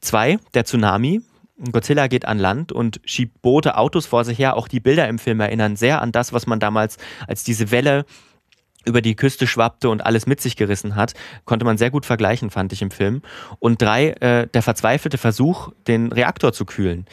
[0.02, 1.22] Zwei, der Tsunami,
[1.72, 4.58] Godzilla geht an Land und schiebt Boote, Autos vor sich her.
[4.58, 8.06] Auch die Bilder im Film erinnern sehr an das, was man damals als diese Welle
[8.86, 11.14] über die Küste schwappte und alles mit sich gerissen hat,
[11.46, 13.24] konnte man sehr gut vergleichen, fand ich im Film.
[13.60, 17.06] Und drei, äh, der verzweifelte Versuch, den Reaktor zu kühlen.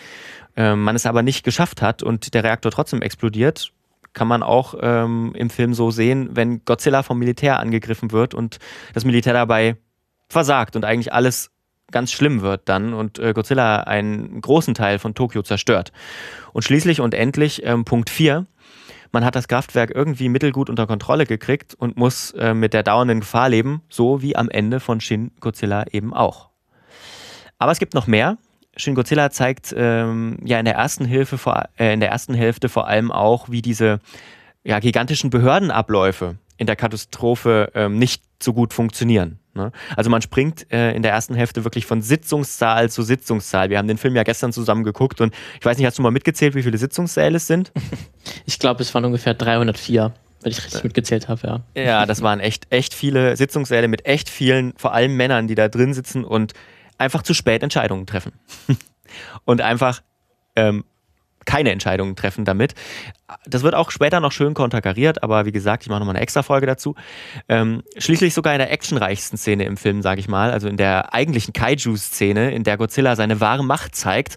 [0.55, 3.73] Äh, man es aber nicht geschafft hat und der Reaktor trotzdem explodiert,
[4.13, 8.59] kann man auch ähm, im Film so sehen, wenn Godzilla vom Militär angegriffen wird und
[8.95, 9.77] das Militär dabei
[10.29, 11.51] versagt und eigentlich alles
[11.91, 15.93] ganz schlimm wird dann und äh, Godzilla einen großen Teil von Tokio zerstört.
[16.53, 18.47] Und schließlich und endlich ähm, Punkt 4.
[19.13, 23.21] Man hat das Kraftwerk irgendwie mittelgut unter Kontrolle gekriegt und muss äh, mit der dauernden
[23.21, 26.49] Gefahr leben, so wie am Ende von Shin Godzilla eben auch.
[27.59, 28.39] Aber es gibt noch mehr.
[28.77, 32.69] Shin Godzilla zeigt ähm, ja in der ersten Hilfe vor, äh, in der ersten Hälfte
[32.69, 34.01] vor allem auch, wie diese
[34.65, 39.39] ja, gigantischen Behördenabläufe in der Katastrophe ähm, nicht so gut funktionieren.
[39.55, 39.73] Ne?
[39.97, 43.69] Also man springt äh, in der ersten Hälfte wirklich von Sitzungssaal zu Sitzungssaal.
[43.69, 46.11] Wir haben den Film ja gestern zusammen geguckt und ich weiß nicht, hast du mal
[46.11, 47.73] mitgezählt, wie viele Sitzungssäle es sind?
[48.47, 51.83] Ich glaube, es waren ungefähr 304 wenn ich richtig mitgezählt habe, ja.
[51.83, 55.69] Ja, das waren echt, echt viele Sitzungssäle mit echt vielen, vor allem Männern, die da
[55.69, 56.53] drin sitzen und
[56.99, 58.33] einfach zu spät Entscheidungen treffen.
[59.45, 60.03] und einfach
[60.57, 60.85] ähm,
[61.45, 62.75] keine Entscheidungen treffen damit.
[63.47, 66.43] Das wird auch später noch schön konterkariert, aber wie gesagt, ich mache nochmal eine extra
[66.43, 66.95] Folge dazu.
[67.49, 71.15] Ähm, schließlich sogar in der actionreichsten Szene im Film, sage ich mal, also in der
[71.15, 74.37] eigentlichen Kaiju-Szene, in der Godzilla seine wahre Macht zeigt.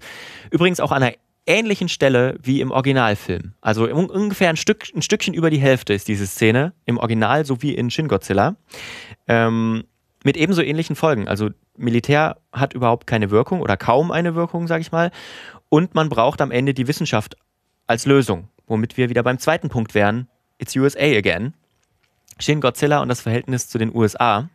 [0.51, 1.13] Übrigens auch an einer
[1.47, 3.53] ähnlichen Stelle wie im Originalfilm.
[3.61, 7.73] Also ungefähr ein, Stück, ein Stückchen über die Hälfte ist diese Szene im Original sowie
[7.73, 8.55] in Shin Godzilla.
[9.27, 9.83] Ähm,
[10.25, 11.27] mit ebenso ähnlichen Folgen.
[11.27, 15.11] Also Militär hat überhaupt keine Wirkung oder kaum eine Wirkung, sage ich mal.
[15.69, 17.37] Und man braucht am Ende die Wissenschaft
[17.87, 20.27] als Lösung, womit wir wieder beim zweiten Punkt wären.
[20.57, 21.53] It's USA again.
[22.39, 24.49] Shin Godzilla und das Verhältnis zu den USA.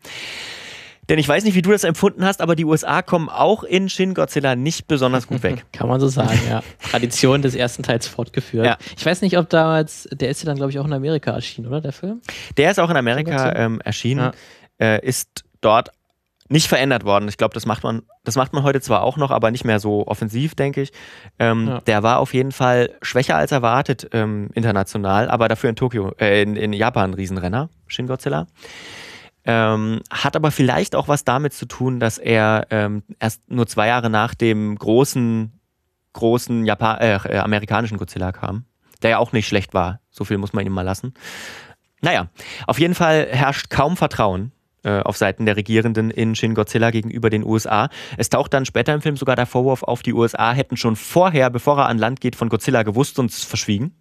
[1.08, 3.88] Denn ich weiß nicht, wie du das empfunden hast, aber die USA kommen auch in
[3.88, 5.64] Shin Godzilla nicht besonders gut weg.
[5.72, 6.62] Kann man so sagen, ja.
[6.90, 8.66] Tradition des ersten Teils fortgeführt.
[8.66, 8.76] Ja.
[8.96, 11.68] Ich weiß nicht, ob damals, der ist ja dann, glaube ich, auch in Amerika erschienen,
[11.68, 12.20] oder, der Film?
[12.56, 14.32] Der ist auch in Amerika ähm, erschienen,
[14.80, 14.86] ja.
[14.86, 15.90] äh, ist dort
[16.50, 17.28] nicht verändert worden.
[17.28, 19.78] Ich glaube, das macht man, das macht man heute zwar auch noch, aber nicht mehr
[19.78, 20.92] so offensiv, denke ich.
[21.38, 21.80] Ähm, ja.
[21.82, 26.42] Der war auf jeden Fall schwächer als erwartet ähm, international, aber dafür in Tokio, äh,
[26.42, 28.48] in, in Japan ein Riesenrenner, Shin Godzilla.
[29.44, 33.86] Ähm, hat aber vielleicht auch was damit zu tun, dass er ähm, erst nur zwei
[33.86, 35.52] Jahre nach dem großen,
[36.14, 38.64] großen Japan äh, äh, amerikanischen Godzilla kam,
[39.02, 40.00] der ja auch nicht schlecht war.
[40.10, 41.14] So viel muss man ihm mal lassen.
[42.02, 42.28] Naja,
[42.66, 44.50] auf jeden Fall herrscht kaum Vertrauen
[44.88, 47.88] auf Seiten der Regierenden in Shin Godzilla gegenüber den USA.
[48.16, 51.50] Es taucht dann später im Film sogar der Vorwurf auf, die USA hätten schon vorher,
[51.50, 53.94] bevor er an Land geht, von Godzilla gewusst und es verschwiegen.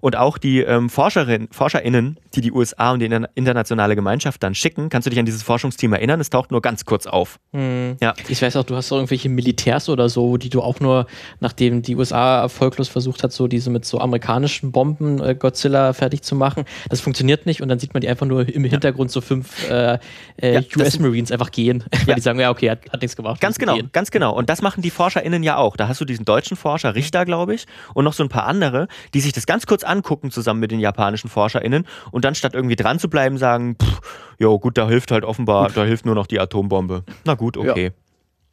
[0.00, 4.88] Und auch die ähm, Forscherin, ForscherInnen, die die USA und die internationale Gemeinschaft dann schicken,
[4.88, 6.20] kannst du dich an dieses Forschungsteam erinnern?
[6.20, 7.38] Es taucht nur ganz kurz auf.
[7.52, 7.96] Hm.
[8.00, 8.14] Ja.
[8.28, 11.06] Ich weiß auch, du hast auch irgendwelche Militärs oder so, die du auch nur,
[11.40, 16.22] nachdem die USA erfolglos versucht hat, so diese mit so amerikanischen Bomben äh, Godzilla fertig
[16.22, 16.64] zu machen.
[16.88, 19.14] Das funktioniert nicht und dann sieht man die einfach nur im Hintergrund ja.
[19.14, 19.98] so fünf äh,
[20.36, 22.14] äh, ja, US Marines einfach gehen, weil ja.
[22.14, 23.40] die sagen, ja, okay, hat, hat nichts gemacht.
[23.40, 23.90] Ganz genau, gehen.
[23.92, 24.34] ganz genau.
[24.34, 25.76] Und das machen die ForscherInnen ja auch.
[25.76, 28.88] Da hast du diesen deutschen Forscher, Richter, glaube ich, und noch so ein paar andere,
[29.14, 32.76] die sich das ganz kurz angucken zusammen mit den japanischen ForscherInnen und dann statt irgendwie
[32.76, 34.00] dran zu bleiben, sagen, pff,
[34.38, 37.04] jo gut, da hilft halt offenbar, da hilft nur noch die Atombombe.
[37.24, 37.86] Na gut, okay.
[37.86, 37.90] Ja.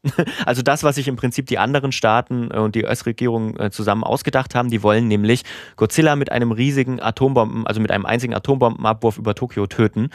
[0.45, 4.05] Also das, was sich im Prinzip die anderen Staaten äh, und die US-Regierung äh, zusammen
[4.05, 5.43] ausgedacht haben, die wollen nämlich
[5.75, 10.09] Godzilla mit einem riesigen Atombomben, also mit einem einzigen Atombombenabwurf über Tokio töten.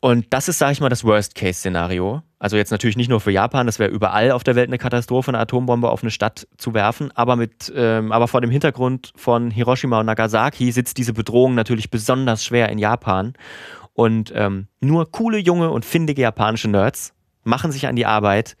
[0.00, 2.22] Und das ist, sage ich mal, das Worst-Case-Szenario.
[2.44, 5.30] Also jetzt natürlich nicht nur für Japan, das wäre überall auf der Welt eine Katastrophe,
[5.30, 7.10] eine Atombombe auf eine Stadt zu werfen.
[7.14, 11.88] Aber, mit, ähm, aber vor dem Hintergrund von Hiroshima und Nagasaki sitzt diese Bedrohung natürlich
[11.88, 13.32] besonders schwer in Japan.
[13.94, 18.58] Und ähm, nur coole, junge und findige japanische Nerds machen sich an die Arbeit,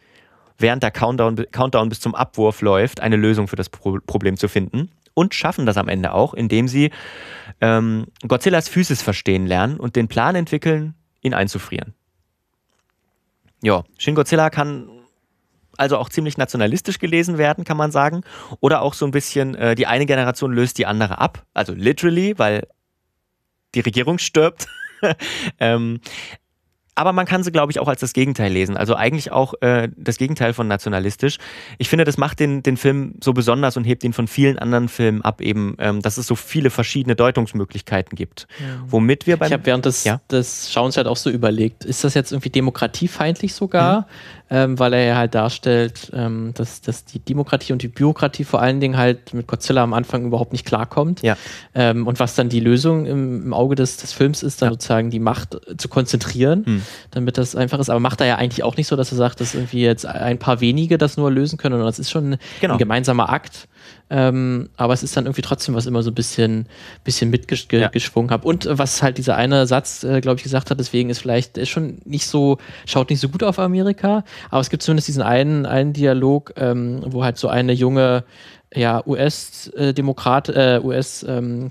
[0.56, 4.48] während der Countdown, Countdown bis zum Abwurf läuft, eine Lösung für das Pro Problem zu
[4.48, 4.92] finden.
[5.12, 6.90] Und schaffen das am Ende auch, indem sie
[7.60, 11.92] ähm, Godzillas Physis verstehen lernen und den Plan entwickeln, ihn einzufrieren.
[13.64, 14.90] Ja, Shin Godzilla kann
[15.78, 18.22] also auch ziemlich nationalistisch gelesen werden, kann man sagen.
[18.60, 21.44] Oder auch so ein bisschen, äh, die eine Generation löst die andere ab.
[21.54, 22.68] Also literally, weil
[23.74, 24.66] die Regierung stirbt.
[25.58, 26.00] ähm,
[26.94, 28.76] aber man kann sie, glaube ich, auch als das Gegenteil lesen.
[28.76, 31.38] Also eigentlich auch äh, das Gegenteil von nationalistisch.
[31.78, 34.88] Ich finde, das macht den, den Film so besonders und hebt ihn von vielen anderen
[34.88, 38.46] Filmen ab, eben, ähm, dass es so viele verschiedene Deutungsmöglichkeiten gibt.
[38.58, 38.64] Mhm.
[38.86, 39.46] Womit wir beim.
[39.46, 40.20] Ich habe während des, ja?
[40.30, 44.02] des Schauens halt auch so überlegt, ist das jetzt irgendwie demokratiefeindlich sogar?
[44.02, 44.04] Mhm
[44.50, 48.60] ähm, weil er ja halt darstellt, ähm, dass, dass die Demokratie und die Bürokratie vor
[48.60, 51.22] allen Dingen halt mit Godzilla am Anfang überhaupt nicht klarkommt.
[51.22, 51.36] Ja.
[51.74, 54.72] Ähm, und was dann die Lösung im, im Auge des, des Films ist, dann ja.
[54.74, 56.64] sozusagen die Macht zu konzentrieren.
[56.66, 56.82] Hm.
[57.10, 57.90] Damit das einfach ist.
[57.90, 60.38] Aber macht er ja eigentlich auch nicht so, dass er sagt, dass irgendwie jetzt ein
[60.38, 62.74] paar wenige das nur lösen können, sondern das ist schon genau.
[62.74, 63.68] ein gemeinsamer Akt.
[64.10, 66.66] Ähm, aber es ist dann irgendwie trotzdem was immer so ein bisschen,
[67.04, 68.30] bisschen mitgeschwungen ja.
[68.30, 68.46] habe.
[68.46, 71.56] Und äh, was halt dieser eine Satz, äh, glaube ich, gesagt hat, deswegen ist vielleicht
[71.56, 75.22] ist schon nicht so, schaut nicht so gut auf Amerika, aber es gibt zumindest diesen
[75.22, 78.24] einen, einen Dialog, ähm, wo halt so eine junge
[78.74, 81.70] ja, US-Demokrat, äh, US, ähm,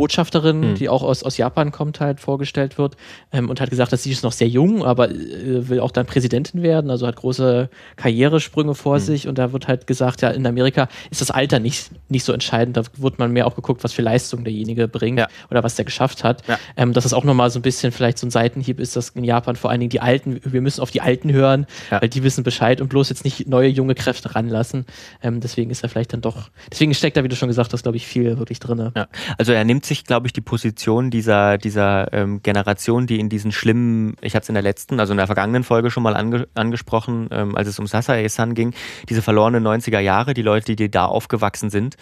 [0.00, 0.74] Botschafterin, mhm.
[0.76, 2.96] die auch aus, aus Japan kommt, halt vorgestellt wird
[3.32, 6.06] ähm, und hat gesagt, dass sie ist noch sehr jung, aber äh, will auch dann
[6.06, 9.00] Präsidentin werden, also hat große Karrieresprünge vor mhm.
[9.00, 12.32] sich und da wird halt gesagt, ja, in Amerika ist das Alter nicht, nicht so
[12.32, 15.28] entscheidend, da wird man mehr auch geguckt, was für Leistung derjenige bringt ja.
[15.50, 16.46] oder was der geschafft hat.
[16.48, 16.58] Ja.
[16.78, 19.24] Ähm, dass das auch nochmal so ein bisschen vielleicht so ein Seitenhieb ist, dass in
[19.24, 22.00] Japan vor allen Dingen die Alten, wir müssen auf die Alten hören, ja.
[22.00, 24.86] weil die wissen Bescheid und bloß jetzt nicht neue junge Kräfte ranlassen.
[25.22, 27.82] Ähm, deswegen ist er vielleicht dann doch, deswegen steckt da, wie du schon gesagt hast,
[27.82, 28.92] glaube ich, viel wirklich drin.
[28.96, 29.08] Ja.
[29.36, 33.52] Also er nimmt sich, glaube ich, die Position dieser, dieser ähm, Generation, die in diesen
[33.52, 36.48] schlimmen, ich hatte es in der letzten, also in der vergangenen Folge schon mal ange,
[36.54, 38.72] angesprochen, ähm, als es um Sasae-san ging,
[39.08, 41.96] diese verlorenen 90er Jahre, die Leute, die da aufgewachsen sind,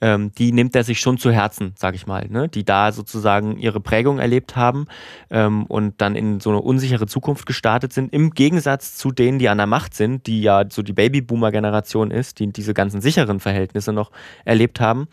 [0.00, 2.48] ähm, die nimmt er sich schon zu Herzen, sag ich mal, ne?
[2.48, 4.86] die da sozusagen ihre Prägung erlebt haben
[5.30, 9.48] ähm, und dann in so eine unsichere Zukunft gestartet sind, im Gegensatz zu denen, die
[9.48, 13.92] an der Macht sind, die ja so die Babyboomer-Generation ist, die diese ganzen sicheren Verhältnisse
[13.92, 14.10] noch
[14.44, 15.08] erlebt haben,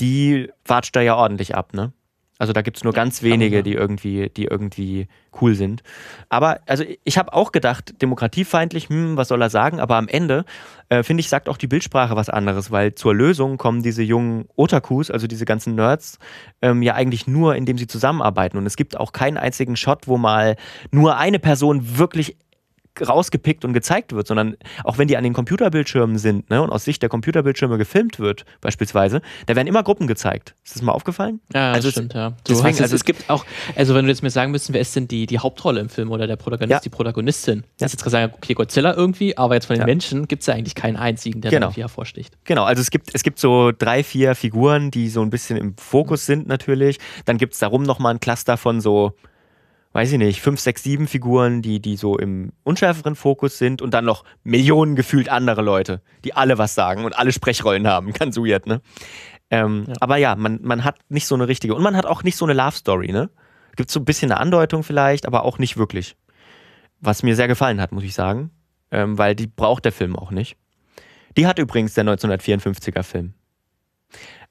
[0.00, 1.92] die watscht da ja ordentlich ab, ne?
[2.40, 5.08] Also da gibt es nur ganz wenige, die irgendwie, die irgendwie
[5.42, 5.82] cool sind.
[6.30, 9.78] Aber also ich habe auch gedacht, demokratiefeindlich, hm, was soll er sagen?
[9.78, 10.46] Aber am Ende,
[10.88, 14.46] äh, finde ich, sagt auch die Bildsprache was anderes, weil zur Lösung kommen diese jungen
[14.56, 16.18] Otakus, also diese ganzen Nerds,
[16.62, 18.56] ähm, ja eigentlich nur, indem sie zusammenarbeiten.
[18.56, 20.56] Und es gibt auch keinen einzigen Shot, wo mal
[20.90, 22.38] nur eine Person wirklich
[22.98, 26.84] rausgepickt und gezeigt wird, sondern auch wenn die an den Computerbildschirmen sind ne, und aus
[26.84, 30.54] Sicht der Computerbildschirme gefilmt wird, beispielsweise, da werden immer Gruppen gezeigt.
[30.64, 31.40] Ist das mal aufgefallen?
[31.54, 32.32] Ja, also das stimmt, ja.
[32.48, 33.44] Deswegen, es, also es gibt auch,
[33.76, 36.10] also wenn du jetzt mir sagen müsstest, wer ist denn die, die Hauptrolle im Film
[36.10, 36.80] oder der Protagonist, ja.
[36.80, 37.64] die Protagonistin?
[37.80, 37.86] Ja.
[37.86, 39.86] Jetzt gerade sagen, okay, Godzilla irgendwie, aber jetzt von den ja.
[39.86, 41.66] Menschen gibt es ja eigentlich keinen einzigen, der genau.
[41.66, 42.36] irgendwie hervorsticht.
[42.44, 45.76] Genau, also es gibt, es gibt so drei, vier Figuren, die so ein bisschen im
[45.76, 46.98] Fokus sind natürlich.
[47.24, 49.14] Dann gibt es darum nochmal ein Cluster von so
[49.92, 53.92] weiß ich nicht, fünf, sechs, sieben Figuren, die, die so im unschärferen Fokus sind und
[53.92, 58.12] dann noch Millionen gefühlt andere Leute, die alle was sagen und alle Sprechrollen haben.
[58.12, 58.80] Ganz weird, ne?
[59.50, 59.94] Ähm, ja.
[60.00, 62.44] Aber ja, man, man hat nicht so eine richtige und man hat auch nicht so
[62.44, 63.30] eine Love Story, ne?
[63.76, 66.16] Gibt so ein bisschen eine Andeutung vielleicht, aber auch nicht wirklich.
[67.00, 68.50] Was mir sehr gefallen hat, muss ich sagen,
[68.90, 70.56] ähm, weil die braucht der Film auch nicht.
[71.36, 73.34] Die hat übrigens der 1954er Film.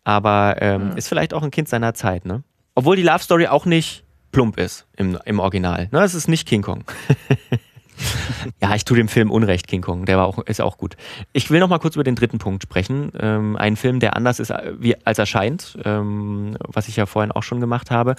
[0.04, 0.96] Aber ähm, ja.
[0.96, 2.44] ist vielleicht auch ein Kind seiner Zeit, ne?
[2.76, 5.90] Obwohl die Love Story auch nicht plump ist im, im Original.
[5.92, 6.84] Ne, es ist nicht King Kong.
[8.62, 10.06] ja, ich tue dem Film Unrecht, King Kong.
[10.06, 10.96] Der war auch, ist auch gut.
[11.34, 13.12] Ich will noch mal kurz über den dritten Punkt sprechen.
[13.20, 17.06] Ähm, ein Film, der anders ist, äh, wie, als er scheint, ähm, was ich ja
[17.06, 18.16] vorhin auch schon gemacht habe.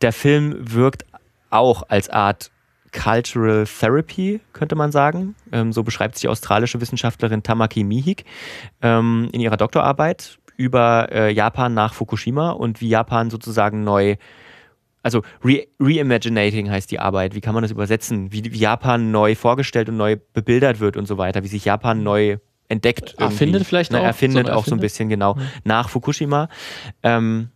[0.00, 1.04] Der Film wirkt
[1.50, 2.50] auch als Art
[2.92, 5.34] Cultural Therapy, könnte man sagen.
[5.52, 8.24] Ähm, so beschreibt sich die australische Wissenschaftlerin Tamaki Mihik
[8.82, 14.16] ähm, in ihrer Doktorarbeit über äh, Japan nach Fukushima und wie Japan sozusagen neu
[15.04, 17.34] also Re Reimaginating heißt die Arbeit.
[17.34, 18.32] Wie kann man das übersetzen?
[18.32, 22.02] Wie, wie, Japan neu vorgestellt und neu bebildert wird und so weiter, wie sich Japan
[22.02, 22.38] neu
[22.68, 23.10] entdeckt.
[23.10, 23.24] Irgendwie.
[23.24, 24.04] Erfindet vielleicht ne, auch.
[24.04, 24.70] Erfindet so auch erfindet?
[24.70, 25.42] so ein bisschen, genau, mhm.
[25.64, 26.48] nach Fukushima.
[27.02, 27.50] Ähm,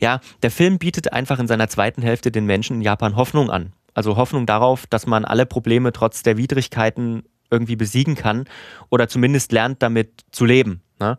[0.00, 3.72] ja, der Film bietet einfach in seiner zweiten Hälfte den Menschen in Japan Hoffnung an.
[3.94, 8.44] Also Hoffnung darauf, dass man alle Probleme trotz der Widrigkeiten irgendwie besiegen kann
[8.90, 10.82] oder zumindest lernt, damit zu leben.
[11.00, 11.16] Ne?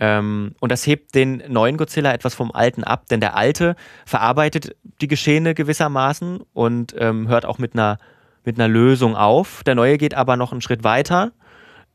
[0.00, 4.74] Ähm, und das hebt den neuen Godzilla etwas vom alten ab, denn der alte verarbeitet
[5.02, 7.98] die Geschehene gewissermaßen und ähm, hört auch mit einer,
[8.44, 9.62] mit einer Lösung auf.
[9.64, 11.32] Der neue geht aber noch einen Schritt weiter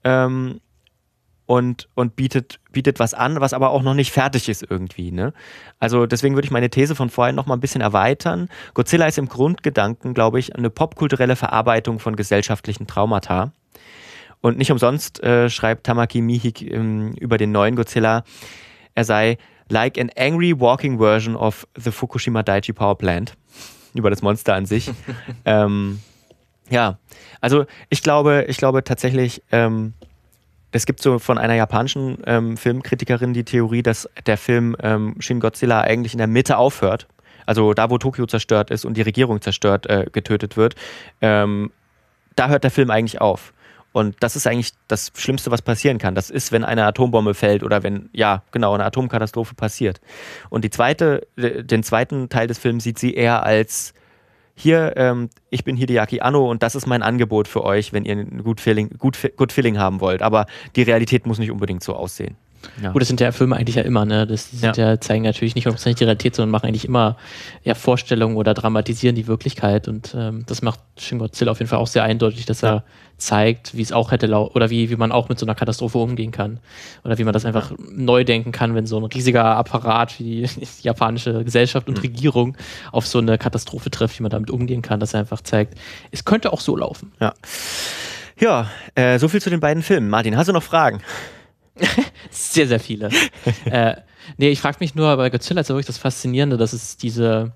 [0.03, 0.61] ähm,
[1.47, 5.11] und, und bietet, bietet was an, was aber auch noch nicht fertig ist irgendwie.
[5.11, 5.33] Ne?
[5.79, 8.49] Also deswegen würde ich meine These von vorhin noch mal ein bisschen erweitern.
[8.75, 13.51] Godzilla ist im Grundgedanken, glaube ich, eine popkulturelle Verarbeitung von gesellschaftlichen Traumata.
[14.45, 18.23] Und nicht umsonst äh, schreibt Tamaki Mihik ähm, über den neuen Godzilla,
[18.93, 23.33] er sei like an angry walking version of the Fukushima Daiichi Power Plant.
[23.95, 24.91] Über das Monster an sich.
[25.45, 25.99] ähm,
[26.69, 26.99] ja,
[27.41, 29.95] also ich glaube, ich glaube tatsächlich, ähm,
[30.71, 35.39] es gibt so von einer japanischen ähm, Filmkritikerin die Theorie, dass der Film ähm, Shin
[35.39, 37.07] Godzilla eigentlich in der Mitte aufhört.
[37.47, 40.75] Also da, wo Tokio zerstört ist und die Regierung zerstört, äh, getötet wird,
[41.19, 41.71] ähm,
[42.35, 43.51] da hört der Film eigentlich auf.
[43.95, 46.15] Und das ist eigentlich das Schlimmste, was passieren kann.
[46.15, 50.01] Das ist, wenn eine Atombombe fällt oder wenn, ja, genau, eine Atomkatastrophe passiert.
[50.49, 53.93] Und die zweite, den zweiten Teil des Films sieht sie eher als
[54.53, 58.17] hier, ähm, ich bin Hideaki Anno und das ist mein Angebot für euch, wenn ihr
[58.17, 60.21] ein gut Feeling, gut, gut Feeling haben wollt.
[60.21, 62.35] Aber die Realität muss nicht unbedingt so aussehen.
[62.81, 62.91] Ja.
[62.91, 64.27] Gut, das sind ja Filme eigentlich ja immer, ne?
[64.27, 64.91] Das sind ja.
[64.91, 67.17] ja zeigen natürlich nicht hundertprozentig die Realität, sondern machen eigentlich immer
[67.63, 69.87] ja, Vorstellungen oder dramatisieren die Wirklichkeit.
[69.87, 72.83] Und ähm, das macht Shin Godzilla auf jeden Fall auch sehr eindeutig, dass er
[73.17, 76.31] zeigt, wie es auch hätte oder wie, wie man auch mit so einer Katastrophe umgehen
[76.31, 76.59] kann.
[77.03, 80.59] Oder wie man das einfach neu denken kann, wenn so ein riesiger Apparat wie die,
[80.59, 82.01] die japanische Gesellschaft und mhm.
[82.01, 82.57] Regierung
[82.91, 85.75] auf so eine Katastrophe trifft, wie man damit umgehen kann, dass er einfach zeigt,
[86.11, 87.11] es könnte auch so laufen.
[87.19, 87.33] Ja.
[88.37, 90.09] Ja, äh, so viel zu den beiden Filmen.
[90.09, 91.01] Martin, hast du noch Fragen?
[92.29, 93.09] sehr, sehr viele.
[93.65, 93.95] äh,
[94.37, 97.51] nee, ich frage mich nur, bei Godzilla ist ja wirklich das Faszinierende, dass es diese,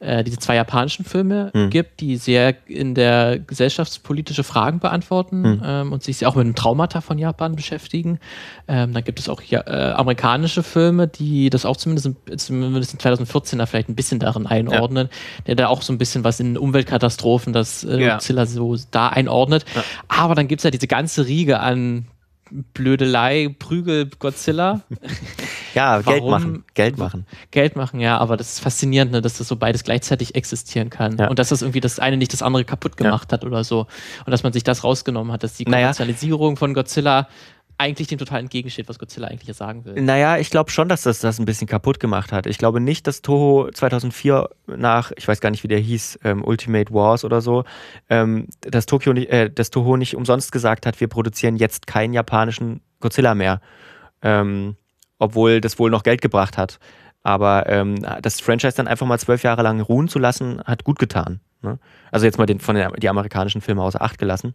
[0.00, 1.70] äh, diese zwei japanischen Filme hm.
[1.70, 5.62] gibt, die sehr in der gesellschaftspolitische Fragen beantworten hm.
[5.64, 8.18] ähm, und sich auch mit dem Traumata von Japan beschäftigen.
[8.68, 12.94] Ähm, dann gibt es auch ja, äh, amerikanische Filme, die das auch zumindest, in, zumindest
[12.94, 15.44] in 2014 da vielleicht ein bisschen darin einordnen, ja.
[15.48, 18.14] der da auch so ein bisschen was in Umweltkatastrophen, das äh, ja.
[18.14, 19.66] Godzilla so da einordnet.
[20.08, 22.06] Aber dann gibt es ja diese ganze Riege an
[22.74, 24.82] Blödelei, Prügel, Godzilla.
[25.74, 26.64] ja, Geld machen.
[26.74, 27.26] Geld machen.
[27.50, 31.16] Geld machen, ja, aber das ist faszinierend, ne, dass das so beides gleichzeitig existieren kann.
[31.18, 31.28] Ja.
[31.28, 33.36] Und dass das irgendwie das eine nicht das andere kaputt gemacht ja.
[33.36, 33.86] hat oder so.
[34.26, 36.58] Und dass man sich das rausgenommen hat, dass die Kommerzialisierung naja.
[36.58, 37.28] von Godzilla
[37.82, 40.00] eigentlich dem total entgegensteht, was Godzilla eigentlich sagen will.
[40.00, 42.46] Naja, ich glaube schon, dass das das ein bisschen kaputt gemacht hat.
[42.46, 46.44] Ich glaube nicht, dass Toho 2004 nach, ich weiß gar nicht, wie der hieß, ähm,
[46.44, 47.64] Ultimate Wars oder so,
[48.08, 52.14] ähm, dass, Tokyo nicht, äh, dass Toho nicht umsonst gesagt hat, wir produzieren jetzt keinen
[52.14, 53.60] japanischen Godzilla mehr.
[54.22, 54.76] Ähm,
[55.18, 56.78] obwohl das wohl noch Geld gebracht hat.
[57.22, 60.98] Aber ähm, das Franchise dann einfach mal zwölf Jahre lang ruhen zu lassen, hat gut
[60.98, 61.40] getan.
[61.62, 61.78] Ne?
[62.10, 64.54] Also jetzt mal den, von den die amerikanischen Filme außer Acht gelassen.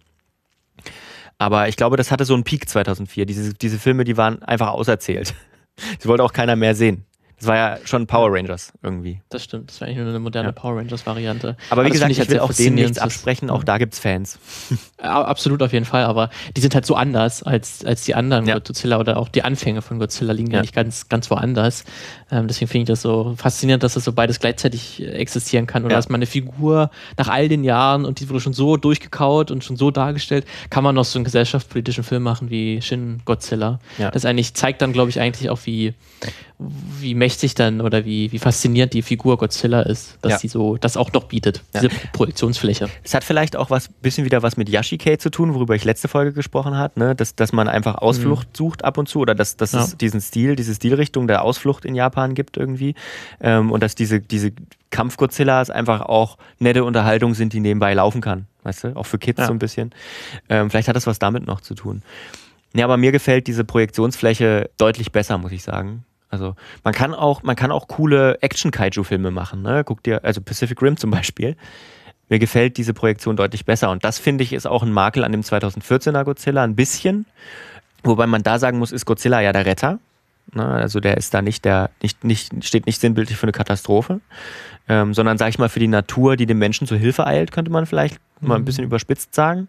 [1.39, 3.25] Aber ich glaube, das hatte so einen Peak 2004.
[3.25, 5.33] Diese, diese Filme, die waren einfach auserzählt.
[5.99, 7.05] Sie wollte auch keiner mehr sehen.
[7.39, 9.21] Das war ja schon Power Rangers irgendwie.
[9.29, 10.51] Das stimmt, das war eigentlich nur eine moderne ja.
[10.53, 11.55] Power Rangers-Variante.
[11.69, 14.39] Aber wie aber gesagt, ich, ich will auch denen nichts absprechen, auch da gibt's Fans.
[14.99, 18.47] Ja, absolut auf jeden Fall, aber die sind halt so anders als, als die anderen
[18.47, 18.55] ja.
[18.55, 21.85] Godzilla oder auch die Anfänge von Godzilla liegen ja, nicht ganz, ganz woanders.
[22.31, 25.85] Ähm, deswegen finde ich das so faszinierend, dass das so beides gleichzeitig existieren kann.
[25.85, 29.51] Oder dass man eine Figur nach all den Jahren und die wurde schon so durchgekaut
[29.51, 33.79] und schon so dargestellt, kann man noch so einen gesellschaftspolitischen Film machen wie Shin Godzilla.
[33.99, 35.93] Das eigentlich zeigt dann, glaube ich, eigentlich auch, wie
[36.59, 40.39] wie mächtig dann oder wie, wie faszinierend die Figur Godzilla ist, dass ja.
[40.39, 41.93] sie so das auch noch bietet, diese ja.
[42.13, 42.89] Projektionsfläche.
[43.03, 46.07] Es hat vielleicht auch was bisschen wieder was mit Yashike zu tun, worüber ich letzte
[46.07, 47.15] Folge gesprochen habe, ne?
[47.15, 48.55] dass, dass man einfach Ausflucht mhm.
[48.55, 49.83] sucht ab und zu oder dass, dass ja.
[49.83, 52.95] es diesen Stil, diese Stilrichtung der Ausflucht in Japan gibt irgendwie
[53.41, 54.51] ähm, und dass diese, diese
[54.91, 59.45] Kampf-Godzillas einfach auch nette Unterhaltung sind, die nebenbei laufen kann, weißt du, auch für Kids
[59.45, 59.91] so ein bisschen.
[60.49, 62.01] Ähm, vielleicht hat das was damit noch zu tun.
[62.73, 66.03] Ja, aber mir gefällt diese Projektionsfläche deutlich besser, muss ich sagen.
[66.29, 69.61] Also man kann auch, man kann auch coole Action-Kaiju-Filme machen.
[69.61, 69.83] Ne?
[69.85, 71.55] Guck dir, also Pacific Rim zum Beispiel.
[72.29, 73.89] Mir gefällt diese Projektion deutlich besser.
[73.89, 77.25] Und das finde ich ist auch ein Makel an dem 2014er Godzilla ein bisschen.
[78.03, 79.99] Wobei man da sagen muss, ist Godzilla ja der Retter.
[80.53, 80.65] Ne?
[80.65, 84.19] Also der ist da nicht der, nicht, nicht, steht nicht sinnbildlich für eine Katastrophe,
[84.87, 87.71] ähm, sondern sage ich mal für die Natur, die dem Menschen zur Hilfe eilt, könnte
[87.71, 88.47] man vielleicht mhm.
[88.47, 88.65] mal ein mhm.
[88.65, 89.67] bisschen überspitzt sagen.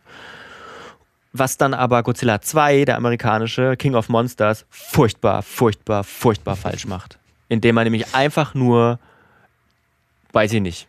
[1.39, 7.19] Was dann aber Godzilla 2, der amerikanische King of Monsters, furchtbar, furchtbar, furchtbar falsch macht.
[7.49, 8.99] Indem man nämlich einfach nur,
[10.33, 10.89] weiß ich nicht,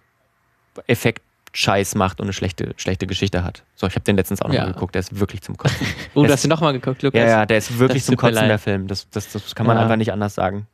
[0.87, 1.21] Effekt
[1.53, 3.63] Scheiß macht und eine schlechte, schlechte Geschichte hat.
[3.75, 4.65] So, ich habe den letztens auch noch ja.
[4.65, 5.85] geguckt, der ist wirklich zum Kotzen.
[6.13, 7.19] oh, du hast ihn nochmal geguckt, Lukas?
[7.19, 8.87] Ja, ja, der ist wirklich zum Kotzen, der Film.
[8.87, 9.83] Das, das, das kann man ja.
[9.83, 10.67] einfach nicht anders sagen.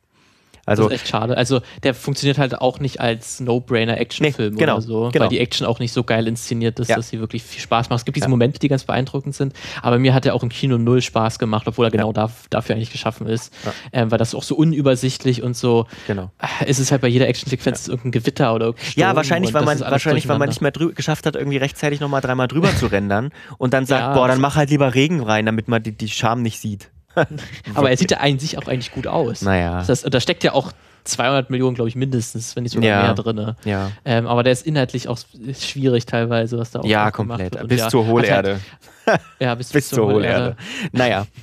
[0.66, 1.36] Also, das ist echt schade.
[1.36, 5.24] Also der funktioniert halt auch nicht als No-Brainer-Actionfilm nee, genau, oder so, genau.
[5.24, 6.96] weil die Action auch nicht so geil inszeniert ist, ja.
[6.96, 8.00] dass sie wirklich viel Spaß macht.
[8.00, 8.30] Es gibt diese ja.
[8.30, 11.68] Momente, die ganz beeindruckend sind, aber mir hat er auch im Kino null Spaß gemacht,
[11.68, 13.54] obwohl er genau da, dafür eigentlich geschaffen ist,
[13.92, 15.86] ähm, weil das auch so unübersichtlich und so.
[16.08, 16.32] Genau.
[16.60, 19.78] Äh, ist es halt bei jeder Actionsequenz irgendein Gewitter oder Sturm Ja, wahrscheinlich, weil man
[19.78, 23.72] wahrscheinlich, weil man nicht mehr geschafft hat, irgendwie rechtzeitig nochmal dreimal drüber zu rendern und
[23.72, 26.60] dann sagt, boah, dann mach halt lieber Regen rein, damit man die, die Scham nicht
[26.60, 26.90] sieht.
[27.74, 29.42] aber er sieht ja an sich auch eigentlich gut aus.
[29.42, 29.82] Naja.
[29.86, 30.72] Das, da steckt ja auch
[31.06, 33.02] 200 Millionen, glaube ich, mindestens, wenn nicht sogar ja.
[33.02, 33.54] mehr drin.
[33.64, 33.92] Ja.
[34.04, 35.18] Ähm, aber der ist inhaltlich auch
[35.58, 37.66] schwierig teilweise, was da auch Ja, komplett.
[37.68, 38.60] Bis ja, zur Hohlerde.
[39.06, 40.56] Halt, ja, bis, bis zur, zur Hohlerde.
[40.92, 41.26] Naja.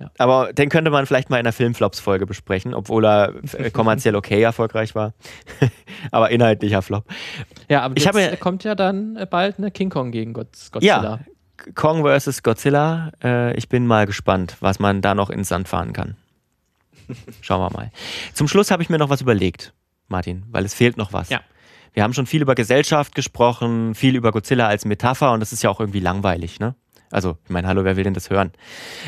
[0.00, 0.10] Ja.
[0.18, 4.42] Aber den könnte man vielleicht mal in einer Filmflops-Folge besprechen, obwohl er äh, kommerziell okay
[4.42, 5.12] erfolgreich war.
[6.10, 7.04] aber inhaltlicher Flop.
[7.68, 10.80] Ja, aber ich jetzt habe, kommt ja dann bald eine King Kong gegen Godzilla.
[10.82, 11.20] Ja,
[11.74, 12.42] Kong vs.
[12.42, 13.12] Godzilla.
[13.22, 16.16] Äh, ich bin mal gespannt, was man da noch ins Sand fahren kann.
[17.40, 17.90] Schauen wir mal.
[18.32, 19.72] Zum Schluss habe ich mir noch was überlegt,
[20.08, 21.28] Martin, weil es fehlt noch was.
[21.28, 21.40] Ja.
[21.92, 25.62] Wir haben schon viel über Gesellschaft gesprochen, viel über Godzilla als Metapher und das ist
[25.62, 26.74] ja auch irgendwie langweilig, ne?
[27.10, 28.52] Also, ich meine, hallo, wer will denn das hören?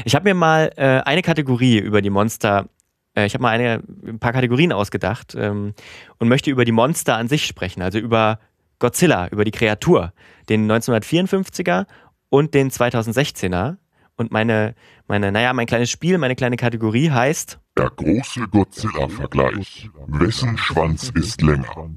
[0.04, 2.68] Ich habe mir mal äh, eine Kategorie über die Monster,
[3.16, 5.72] äh, ich habe mal eine, ein paar Kategorien ausgedacht ähm,
[6.18, 8.38] und möchte über die Monster an sich sprechen, also über
[8.78, 10.12] Godzilla, über die Kreatur,
[10.50, 11.86] den 1954er
[12.34, 13.76] und den 2016er
[14.16, 14.74] Und meine,
[15.08, 19.88] meine, naja, mein kleines Spiel, meine kleine Kategorie heißt Der große Godzilla-Vergleich.
[20.06, 21.90] Wessen Schwanz ist länger?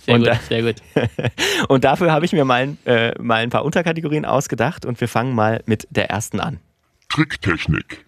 [0.00, 0.76] Sehr Und gut, sehr gut.
[1.68, 5.08] Und dafür habe ich mir mal, ein- äh, mal ein paar Unterkategorien ausgedacht und wir
[5.08, 6.60] fangen mal mit der ersten an.
[7.08, 8.06] Tricktechnik.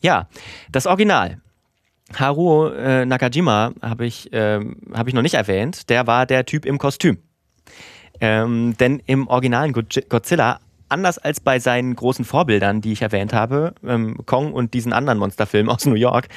[0.00, 0.28] Ja,
[0.72, 1.40] das Original.
[2.18, 5.90] Haruo äh, Nakajima habe ich, ähm, hab ich noch nicht erwähnt.
[5.90, 7.18] Der war der Typ im Kostüm.
[8.20, 13.32] Ähm, denn im originalen Godzi- Godzilla, anders als bei seinen großen Vorbildern, die ich erwähnt
[13.32, 16.28] habe, ähm, Kong und diesen anderen Monsterfilmen aus New York,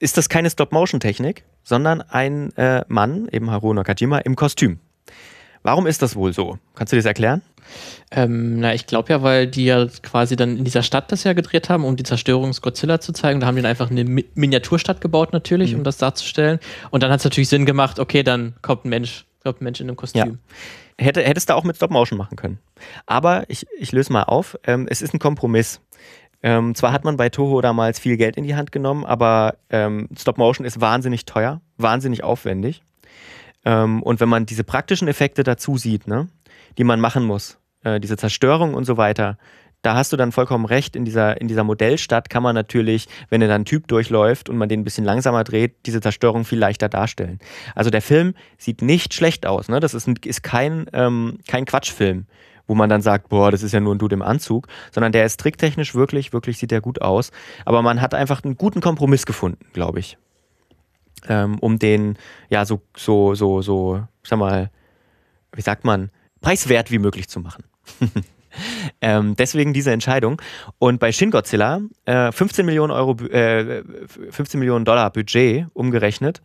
[0.00, 4.78] ist das keine Stop-Motion-Technik, sondern ein äh, Mann, eben Haruo Nakajima, im Kostüm.
[5.62, 6.58] Warum ist das wohl so?
[6.74, 7.40] Kannst du das erklären?
[8.10, 11.32] Ähm, na, ich glaube ja, weil die ja quasi dann in dieser Stadt das ja
[11.32, 13.40] gedreht haben, um die Zerstörung des Godzilla zu zeigen.
[13.40, 15.78] Da haben die dann einfach eine Mi Miniaturstadt gebaut natürlich, Mhm.
[15.78, 16.58] um das darzustellen.
[16.90, 19.80] Und dann hat es natürlich Sinn gemacht, okay, dann kommt ein Mensch, kommt ein Mensch
[19.80, 20.38] in einem Kostüm.
[20.98, 22.58] Hätte, hättest du auch mit Stop-Motion machen können.
[23.06, 24.58] Aber ich, ich löse mal auf.
[24.64, 25.80] Ähm, es ist ein Kompromiss.
[26.42, 30.08] Ähm, zwar hat man bei Toho damals viel Geld in die Hand genommen, aber ähm,
[30.16, 32.82] Stop-Motion ist wahnsinnig teuer, wahnsinnig aufwendig.
[33.64, 36.28] Ähm, und wenn man diese praktischen Effekte dazu sieht, ne,
[36.76, 39.38] die man machen muss, äh, diese Zerstörung und so weiter,
[39.84, 40.96] da hast du dann vollkommen recht.
[40.96, 44.68] In dieser, in dieser Modellstadt kann man natürlich, wenn da ein Typ durchläuft und man
[44.68, 47.38] den ein bisschen langsamer dreht, diese Zerstörung viel leichter darstellen.
[47.74, 49.68] Also der Film sieht nicht schlecht aus.
[49.68, 49.80] Ne?
[49.80, 52.24] Das ist, ist kein, ähm, kein Quatschfilm,
[52.66, 55.26] wo man dann sagt, boah, das ist ja nur ein Dude im Anzug, sondern der
[55.26, 57.30] ist tricktechnisch wirklich, wirklich sieht der gut aus.
[57.66, 60.16] Aber man hat einfach einen guten Kompromiss gefunden, glaube ich.
[61.28, 62.16] Ähm, um den,
[62.48, 64.70] ja, so, so, so, so, sag mal,
[65.52, 66.10] wie sagt man,
[66.40, 67.64] preiswert wie möglich zu machen.
[69.00, 70.40] ähm, deswegen diese Entscheidung.
[70.78, 73.82] Und bei Shin Godzilla, äh, 15 Millionen Euro, äh,
[74.30, 76.42] 15 Millionen Dollar Budget umgerechnet.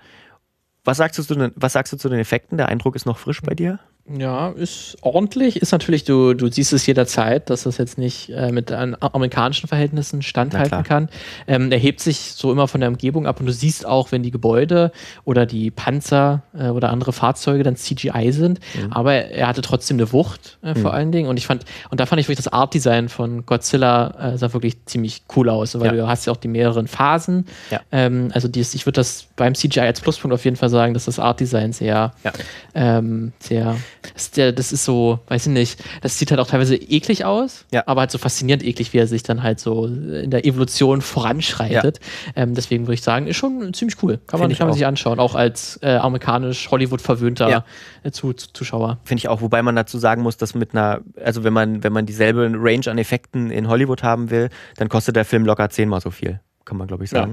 [0.83, 2.57] Was sagst, du was sagst du zu den Effekten?
[2.57, 3.79] Der Eindruck ist noch frisch bei dir?
[4.17, 5.61] Ja, ist ordentlich.
[5.61, 9.67] Ist natürlich, du, du siehst es jederzeit, dass das jetzt nicht äh, mit an amerikanischen
[9.67, 11.09] Verhältnissen standhalten kann.
[11.47, 14.23] Ähm, er hebt sich so immer von der Umgebung ab und du siehst auch, wenn
[14.23, 14.91] die Gebäude
[15.25, 18.59] oder die Panzer äh, oder andere Fahrzeuge dann CGI sind.
[18.75, 18.91] Mhm.
[18.93, 21.29] Aber er hatte trotzdem eine Wucht äh, vor allen Dingen.
[21.29, 24.85] Und ich fand, und da fand ich wirklich das Art-Design von Godzilla äh, sah wirklich
[24.85, 25.91] ziemlich cool aus, weil Ja.
[26.03, 27.45] du hast ja auch die mehreren Phasen.
[27.69, 27.81] Ja.
[27.91, 31.05] Ähm, also dies, ich würde das beim CGI als Pluspunkt auf jeden Fall sagen, dass
[31.05, 32.31] das Art-Design sehr Ja.
[32.73, 33.75] ähm, sehr,
[34.15, 37.65] ist der, das ist so, weiß ich nicht, das sieht halt auch teilweise eklig aus,
[37.71, 37.83] Ja.
[37.85, 41.99] aber halt so faszinierend eklig, wie er sich dann halt so in der Evolution voranschreitet.
[42.35, 44.19] Ähm, deswegen würde ich sagen, ist schon ziemlich cool.
[44.27, 47.65] Kann man, Find ich kann man sich anschauen, auch als äh, amerikanisch Hollywood verwöhnter Ja.
[48.03, 48.99] äh, zu, zu, Zuschauer.
[49.03, 51.93] Finde ich auch, wobei man dazu sagen muss, dass mit einer, also wenn man, wenn
[51.93, 56.01] man dieselbe Range an Effekten in Hollywood haben will, dann kostet der Film locker zehnmal
[56.01, 57.27] so viel, kann man glaube ich Ja.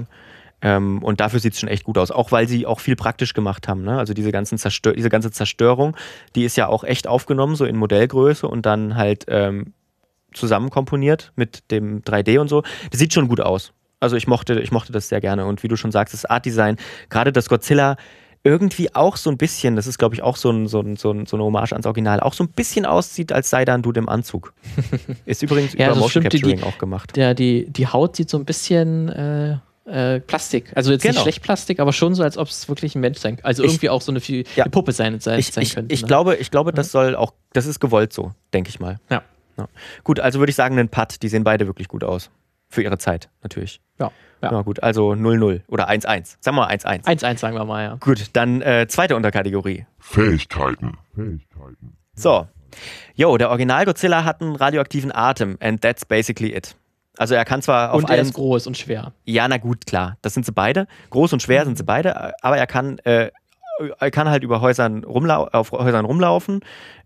[0.61, 3.33] Ähm, und dafür sieht es schon echt gut aus, auch weil sie auch viel praktisch
[3.33, 3.83] gemacht haben.
[3.83, 3.97] Ne?
[3.97, 5.95] Also diese, ganzen Zerstör diese ganze Zerstörung,
[6.35, 9.73] die ist ja auch echt aufgenommen, so in Modellgröße und dann halt ähm,
[10.33, 12.63] zusammenkomponiert mit dem 3D und so.
[12.91, 13.71] Das sieht schon gut aus.
[13.99, 15.45] Also ich mochte, ich mochte das sehr gerne.
[15.45, 16.77] Und wie du schon sagst, das Art-Design,
[17.09, 17.97] gerade das Godzilla
[18.43, 21.11] irgendwie auch so ein bisschen, das ist glaube ich auch so, ein, so, ein, so,
[21.11, 23.81] ein, so eine Hommage ans Original, auch so ein bisschen aussieht, als sei da ein
[23.81, 24.53] Dude im Anzug.
[25.25, 27.15] Ist übrigens Ja, über das Motion stimmt, die- Capturing auch gemacht.
[27.15, 30.71] Der, die, die Haut sieht so ein bisschen äh, äh, Plastik.
[30.75, 31.13] Also jetzt Genau.
[31.13, 33.71] nicht schlecht Plastik, aber schon so, als ob es wirklich ein Mensch sein Also Ich-
[33.71, 34.65] irgendwie auch so eine, Fi- Ja.
[34.65, 35.93] eine Puppe sein, sein, Ich, sein ich, könnte.
[35.93, 36.07] ich ne?
[36.07, 38.99] glaube, ich glaube, das soll auch, das ist gewollt so, denke ich mal.
[39.09, 39.23] Ja.
[39.57, 39.67] Ja.
[40.03, 42.29] Gut, also würde ich sagen, einen Putt, die sehen beide wirklich gut aus.
[42.69, 43.79] Für ihre Zeit, natürlich.
[43.97, 44.11] Ja.
[44.41, 44.61] Ja, ja.
[44.61, 46.35] gut, also 0-0 oder 1-1.
[46.41, 47.05] Sagen wir mal 1-1.
[47.05, 47.95] 1-1 sagen wir mal, ja.
[47.95, 49.85] Gut, dann äh, zweite Unterkategorie.
[49.99, 50.97] Fähigkeiten.
[51.15, 51.97] Fähigkeiten.
[52.13, 52.47] So.
[53.15, 56.75] Jo, der Original Godzilla hat einen radioaktiven Atem and that's basically it.
[57.17, 59.13] Also er kann zwar auf Und er ist groß und schwer.
[59.25, 60.17] Ja, na gut, klar.
[60.21, 60.87] Das sind sie beide.
[61.09, 63.31] Groß und schwer sind sie beide, aber er kann, äh,
[63.99, 66.61] er kann halt über Häusern rumlau auf Häusern rumlaufen,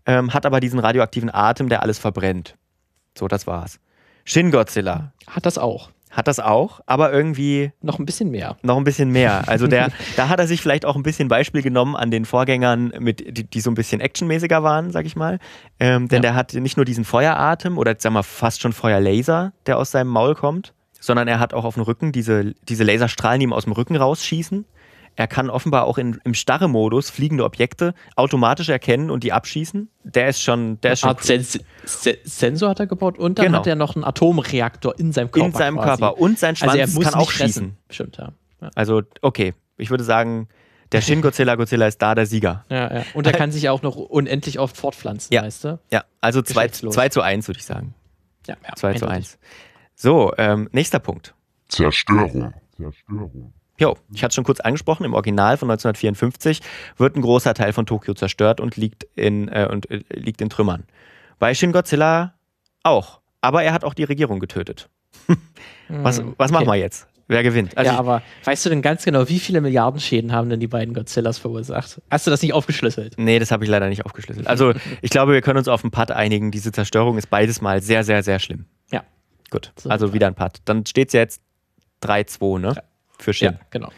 [0.06, 2.56] ähm, hat aber diesen radioaktiven Atem, der alles verbrennt.
[3.16, 3.78] So, das war's.
[4.24, 5.90] Shin Godzilla Hat das auch.
[6.12, 8.56] Hat das auch, aber irgendwie Noch ein bisschen mehr.
[8.62, 9.48] noch ein bisschen mehr.
[9.48, 12.92] Also der, da hat er sich vielleicht auch ein bisschen Beispiel genommen an den Vorgängern,
[13.00, 15.38] mit, die, die so ein bisschen actionmäßiger waren, sag ich mal.
[15.80, 16.20] Ähm, denn Ja.
[16.30, 20.08] der hat nicht nur diesen Feueratem oder sagen wir fast schon Feuerlaser, der aus seinem
[20.08, 23.64] Maul kommt, sondern er hat auch auf dem Rücken diese, diese Laserstrahlen, die ihm aus
[23.64, 24.64] dem Rücken rausschießen.
[25.16, 29.90] Er kann offenbar auch in, im Starre-Modus fliegende Objekte automatisch erkennen und die abschießen.
[30.04, 33.46] Der ist schon, der ist schon Art Sens Se Sensor hat er gebaut und dann
[33.46, 33.58] Genau.
[33.58, 35.46] hat er noch einen Atomreaktor in seinem Körper.
[35.46, 36.00] in seinem quasi.
[36.00, 36.18] Körper.
[36.18, 37.46] Und sein Schwanz Also er muss kann auch schießen.
[37.48, 37.76] fressen.
[37.88, 38.32] Bestimmt, ja.
[38.62, 39.54] Ja, Also, okay.
[39.76, 40.48] Ich würde sagen,
[40.92, 42.64] der Shin Godzilla Godzilla ist da der Sieger.
[42.70, 43.02] ja, ja.
[43.14, 45.42] Und er kann sich auch noch unendlich oft fortpflanzen, Ja.
[45.42, 45.78] weißt du?
[45.90, 46.94] Ja, also 2 Geschlechtslos.
[47.12, 47.94] zu 1 würde ich sagen.
[48.46, 49.14] Ja, ja 2 zu eindeutig.
[49.32, 49.38] 1.
[49.94, 51.34] So, ähm, nächster Punkt.
[51.68, 52.54] Zerstörung.
[52.76, 53.52] Zerstörung.
[53.82, 56.60] Jo, ich hatte es schon kurz angesprochen, im Original von 1954
[56.98, 60.48] wird ein großer Teil von Tokio zerstört und liegt in, äh, und, äh, liegt in
[60.50, 60.84] Trümmern.
[61.40, 62.34] Bei Shin Godzilla
[62.84, 63.20] auch.
[63.40, 64.88] aber er hat auch die Regierung getötet.
[65.88, 66.76] was, Hm, was machen okay.
[66.76, 67.08] wir jetzt?
[67.26, 67.76] Wer gewinnt?
[67.76, 70.66] Also ja, aber weißt du denn ganz genau, wie viele Milliarden Schäden haben denn die
[70.68, 72.00] beiden Godzillas verursacht?
[72.10, 73.14] Hast du das nicht aufgeschlüsselt?
[73.16, 74.46] Nee, das habe ich leider nicht aufgeschlüsselt.
[74.46, 76.52] Also, ich glaube, wir können uns auf einen Putt einigen.
[76.52, 78.66] Diese Zerstörung ist beides mal sehr, sehr, sehr schlimm.
[78.92, 79.02] Ja.
[79.50, 79.88] Gut, So.
[79.90, 80.58] also wieder ein Putt.
[80.66, 81.40] Dann steht es jetzt
[82.02, 82.74] 3-2, ne?
[83.22, 83.52] Für Shin.
[83.52, 83.90] Ja, genau.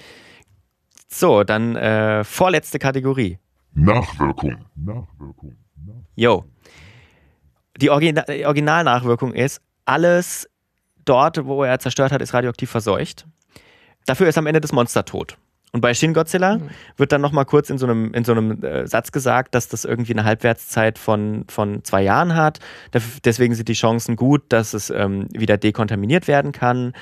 [1.08, 3.38] So, dann äh, vorletzte Kategorie.
[3.72, 4.64] Nachwirkung.
[4.74, 5.56] Nachwirkung.
[6.14, 6.44] Yo.
[7.80, 10.48] Die Origina die Originalnachwirkung ist, alles
[11.04, 13.26] dort, wo er zerstört hat, ist radioaktiv verseucht.
[14.06, 15.36] Dafür ist am Ende das Monster tot.
[15.72, 16.60] Und bei Shin Godzilla
[16.96, 19.84] wird dann nochmal kurz in so einem, in so einem äh, Satz gesagt, dass das
[19.84, 22.60] irgendwie eine Halbwertszeit von, von zwei Jahren hat.
[23.24, 26.92] Deswegen sind die Chancen gut, dass es ähm, wieder dekontaminiert werden kann.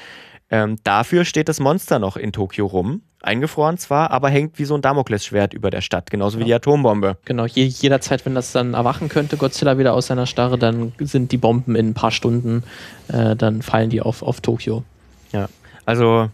[0.53, 3.01] Ähm, dafür steht das Monster noch in Tokio rum.
[3.23, 7.17] Eingefroren zwar, aber hängt wie so ein Damoklesschwert über der Stadt, genauso wie die Atombombe.
[7.25, 11.33] Genau, je, jederzeit, wenn das dann erwachen könnte, Godzilla wieder aus seiner Starre, dann sind
[11.33, 12.65] die Bomben in ein paar Stunden,
[13.09, 14.85] äh, dann fallen die auf, auf Tokio.
[15.33, 15.49] Ja,
[15.87, 16.29] also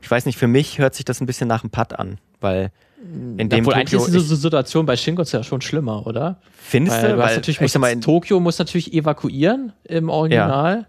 [0.00, 2.70] ich weiß nicht, für mich hört sich das ein bisschen nach einem Putt an, weil
[3.02, 6.38] in dem Obwohl eigentlich Tokio ist diese Situation bei Shin Godzilla schon schlimmer, oder?
[6.70, 10.76] findest Weil du, weil natürlich, ich muss sag mal, Tokio muss natürlich evakuieren im Original.
[10.76, 10.86] Ja.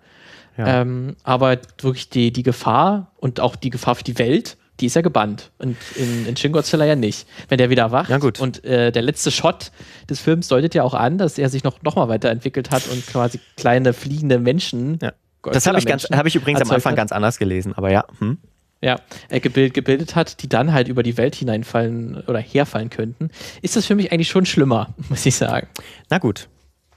[0.57, 4.95] Ähm, aber wirklich die, die Gefahr und auch die Gefahr für die Welt, die ist
[4.95, 5.51] ja gebannt.
[5.59, 7.27] Und in, in Shin Godzilla ja nicht.
[7.49, 8.39] Wenn der wieder wacht Ja, gut.
[8.39, 9.71] und äh, der letzte Shot
[10.09, 13.05] des Films deutet ja auch an, dass er sich noch, noch mal weiterentwickelt hat und
[13.07, 14.99] quasi kleine fliegende Menschen.
[15.01, 15.13] ja.
[15.43, 16.97] das habe ich, ganz- hab ich übrigens am Anfang hat.
[16.97, 18.05] ganz anders gelesen, aber ja.
[18.19, 18.37] Hm.
[18.81, 18.99] ja,
[19.29, 23.29] äh, gebild, gebildet hat, die dann halt über die Welt hineinfallen oder herfallen könnten,
[23.61, 25.67] ist das für mich eigentlich schon schlimmer, muss ich sagen.
[26.09, 26.49] Na gut.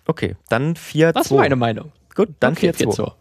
[0.07, 1.93] Okay, dann 4 Das ist meine Meinung.
[2.15, 3.13] Gut, dann Okay, 4 4-2.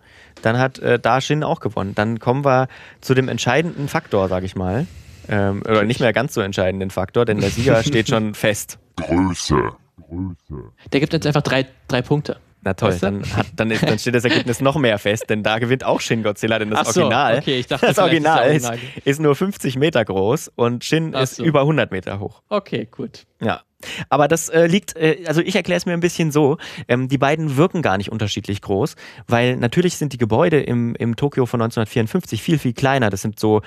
[0.44, 1.96] Dann hat äh, da Shin auch gewonnen.
[1.96, 2.68] Dann kommen wir
[3.02, 4.86] zu dem entscheidenden Faktor, sage ich mal.
[5.30, 8.78] Ähm, oder nicht mehr ganz so entscheidenden Faktor, denn der Sieger steht schon fest.
[8.98, 9.72] Größe.
[10.08, 10.64] Größe.
[10.92, 12.38] Der gibt jetzt einfach drei, drei Punkte.
[12.66, 13.08] Na toll, Weißt du?
[13.08, 16.00] dann, hat, dann, ist, dann steht das Ergebnis noch mehr fest, denn da gewinnt auch
[16.00, 18.72] Shin Godzilla, denn das Ach so, Original, okay, ich dachte, das Original ist,
[19.04, 21.44] ist nur 50 Meter groß und Shin Ach ist so.
[21.44, 22.42] über 100 Meter hoch.
[22.48, 23.26] Okay, gut.
[23.42, 23.62] Ja.
[24.10, 26.58] Aber das äh, liegt, äh, also ich erkläre es mir ein bisschen so,
[26.88, 28.96] ähm, die beiden wirken gar nicht unterschiedlich groß,
[29.28, 33.10] weil natürlich sind die Gebäude im, im Tokio von 1954 viel, viel kleiner.
[33.10, 33.62] Das sind so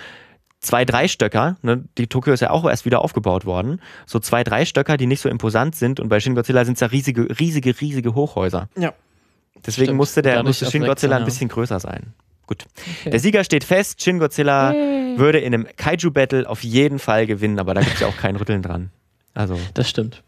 [0.61, 1.57] zwei, drei Stöcker.
[1.63, 1.85] Ne?
[1.99, 3.81] Die Tokio ist ja auch erst wieder aufgebaut worden.
[4.07, 6.01] So zwei, drei Stöcker, die nicht so imposant sind.
[6.01, 8.69] Und bei Shin Godzilla sind es ja riesige, riesige, riesige Hochhäuser.
[8.77, 8.93] Ja.
[9.65, 9.97] Deswegen Stimmt.
[9.97, 11.27] musste, der, musste Shin Godzilla er, ein ja.
[11.27, 12.15] bisschen größer sein.
[12.47, 12.67] Gut.
[13.01, 13.11] Okay.
[13.11, 14.03] Der Sieger steht fest.
[14.03, 18.07] Shin Godzilla würde in einem Kaiju-Battle auf jeden Fall gewinnen, aber da gibt es ja
[18.07, 18.91] auch kein Rütteln dran.
[19.37, 20.23] Also, Das stimmt.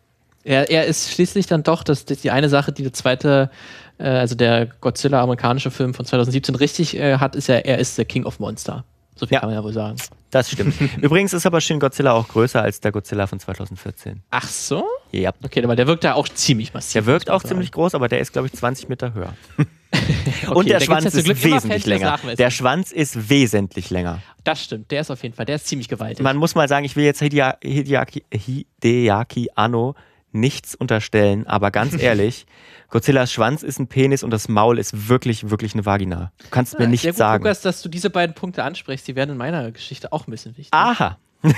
[0.44, 3.50] Er, er ist schließlich dann doch, das, das die eine Sache, die der zweite,
[3.98, 7.98] äh, also der Godzilla amerikanische Film von 2017 richtig äh, hat, ist ja, er ist
[7.98, 8.84] der King of Monster.
[9.16, 9.40] So viel Ja.
[9.40, 9.96] kann man ja wohl sagen.
[10.30, 10.74] Das stimmt.
[11.00, 14.22] Übrigens ist aber Shin Godzilla auch größer als der Godzilla von 2014.
[14.30, 14.84] Ach so?
[15.10, 15.32] Ja.
[15.42, 16.92] Okay, aber der wirkt ja auch ziemlich massiv.
[16.92, 17.48] Der wirkt auch sagen.
[17.54, 19.34] ziemlich groß, aber der ist, glaube ich, 20 Meter höher.
[19.90, 22.18] Okay, Und der da Schwanz ist wesentlich länger.
[22.36, 24.20] Der Schwanz ist wesentlich länger.
[24.44, 26.22] Das stimmt, der ist auf jeden Fall, der ist ziemlich gewaltig.
[26.22, 29.94] Man muss mal sagen, ich will jetzt Hidia- Hideaki, Hideaki Anno
[30.32, 32.46] nichts unterstellen, aber ganz ehrlich,
[32.90, 36.32] Godzillas Schwanz ist ein Penis und das Maul ist wirklich, wirklich eine Vagina.
[36.38, 37.44] Du kannst mir Ja, nicht sehr gut, sagen.
[37.44, 40.56] Lukas, dass du diese beiden Punkte ansprichst, die werden in meiner Geschichte auch ein bisschen
[40.56, 40.72] wichtig.
[40.72, 41.18] Aha.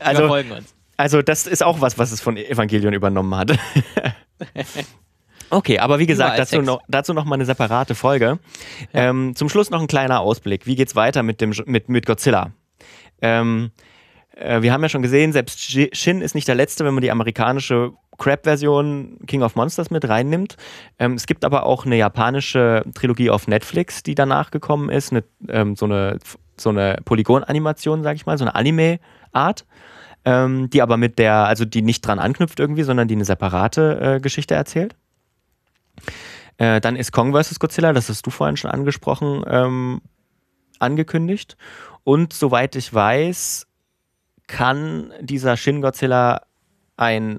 [0.00, 0.74] Also, folgen uns.
[0.96, 3.58] Also das ist auch was, was es von Evangelion übernommen hat.
[5.50, 8.38] Okay, aber wie gesagt, dazu noch, dazu noch mal eine separate Folge.
[8.92, 10.66] Ähm, zum Schluss noch ein kleiner Ausblick.
[10.66, 12.52] Wie geht's weiter mit, dem, mit, mit Godzilla?
[13.22, 13.70] Ähm,
[14.38, 17.02] äh, wir haben ja schon gesehen, selbst Shi- Shin ist nicht der letzte, wenn man
[17.02, 20.56] die amerikanische Crap-Version King of Monsters mit reinnimmt.
[20.98, 25.12] Ähm, es gibt aber auch eine japanische Trilogie auf Netflix, die danach gekommen ist.
[25.12, 26.18] Eine, ähm, so eine,
[26.56, 29.66] so eine Polygon-Animation, sag ich mal, so eine Anime-Art.
[30.24, 34.00] Ähm, die aber mit der, also die nicht dran anknüpft irgendwie, sondern die eine separate
[34.16, 34.96] äh, Geschichte erzählt.
[36.56, 37.60] Äh, dann ist Kong vs.
[37.60, 40.00] Godzilla, das hast du vorhin schon angesprochen, ähm,
[40.80, 41.56] angekündigt.
[42.02, 43.67] Und soweit ich weiß,
[44.48, 46.42] kann dieser Shin Godzilla
[46.96, 47.38] ein,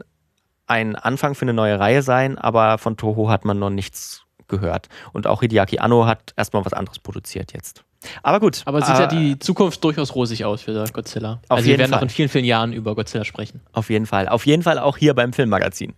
[0.68, 4.88] ein Anfang für eine neue Reihe sein, aber von Toho hat man noch nichts gehört.
[5.12, 7.84] Und auch Hideaki Anno hat erstmal was anderes produziert jetzt.
[8.24, 8.62] Aber gut.
[8.66, 11.42] Aber sieht ja äh, die Zukunft durchaus rosig aus für Godzilla.
[11.50, 11.98] Auf also jeden wir werden Fall.
[11.98, 13.62] noch in vielen, vielen Jahren über Godzilla sprechen.
[13.74, 14.30] Auf jeden Fall.
[14.30, 15.94] Auf jeden Fall auch hier beim Filmmagazin.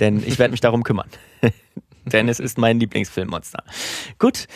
[0.00, 1.08] Denn ich werde mich darum kümmern.
[2.06, 3.62] Denn es ist mein Lieblingsfilmmonster.
[4.18, 4.46] Gut.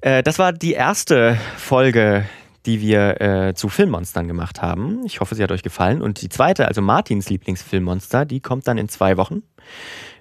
[0.00, 2.26] Äh, das war die erste Folge,
[2.66, 5.04] die wir äh, zu Filmmonstern gemacht haben.
[5.04, 6.02] Ich hoffe, sie hat euch gefallen.
[6.02, 9.42] Und die zweite, also Martins Lieblingsfilmmonster, die kommt dann in zwei Wochen.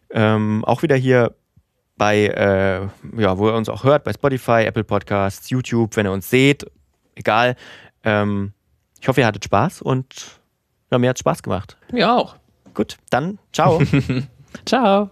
[0.10, 1.36] Ähm, auch wieder hier
[1.98, 6.12] bei, äh, ja, wo ihr uns auch hört, bei Spotify, Apple Podcasts, YouTube, wenn ihr
[6.12, 6.66] uns seht,
[7.16, 7.56] egal.
[8.04, 8.54] Ähm,
[9.02, 10.40] ich hoffe, ihr hattet Spaß und
[10.92, 11.78] ja, mir hat Spaß gemacht.
[11.92, 12.36] Ja, auch.
[12.74, 13.82] Gut, dann ciao.
[14.66, 15.12] Ciao.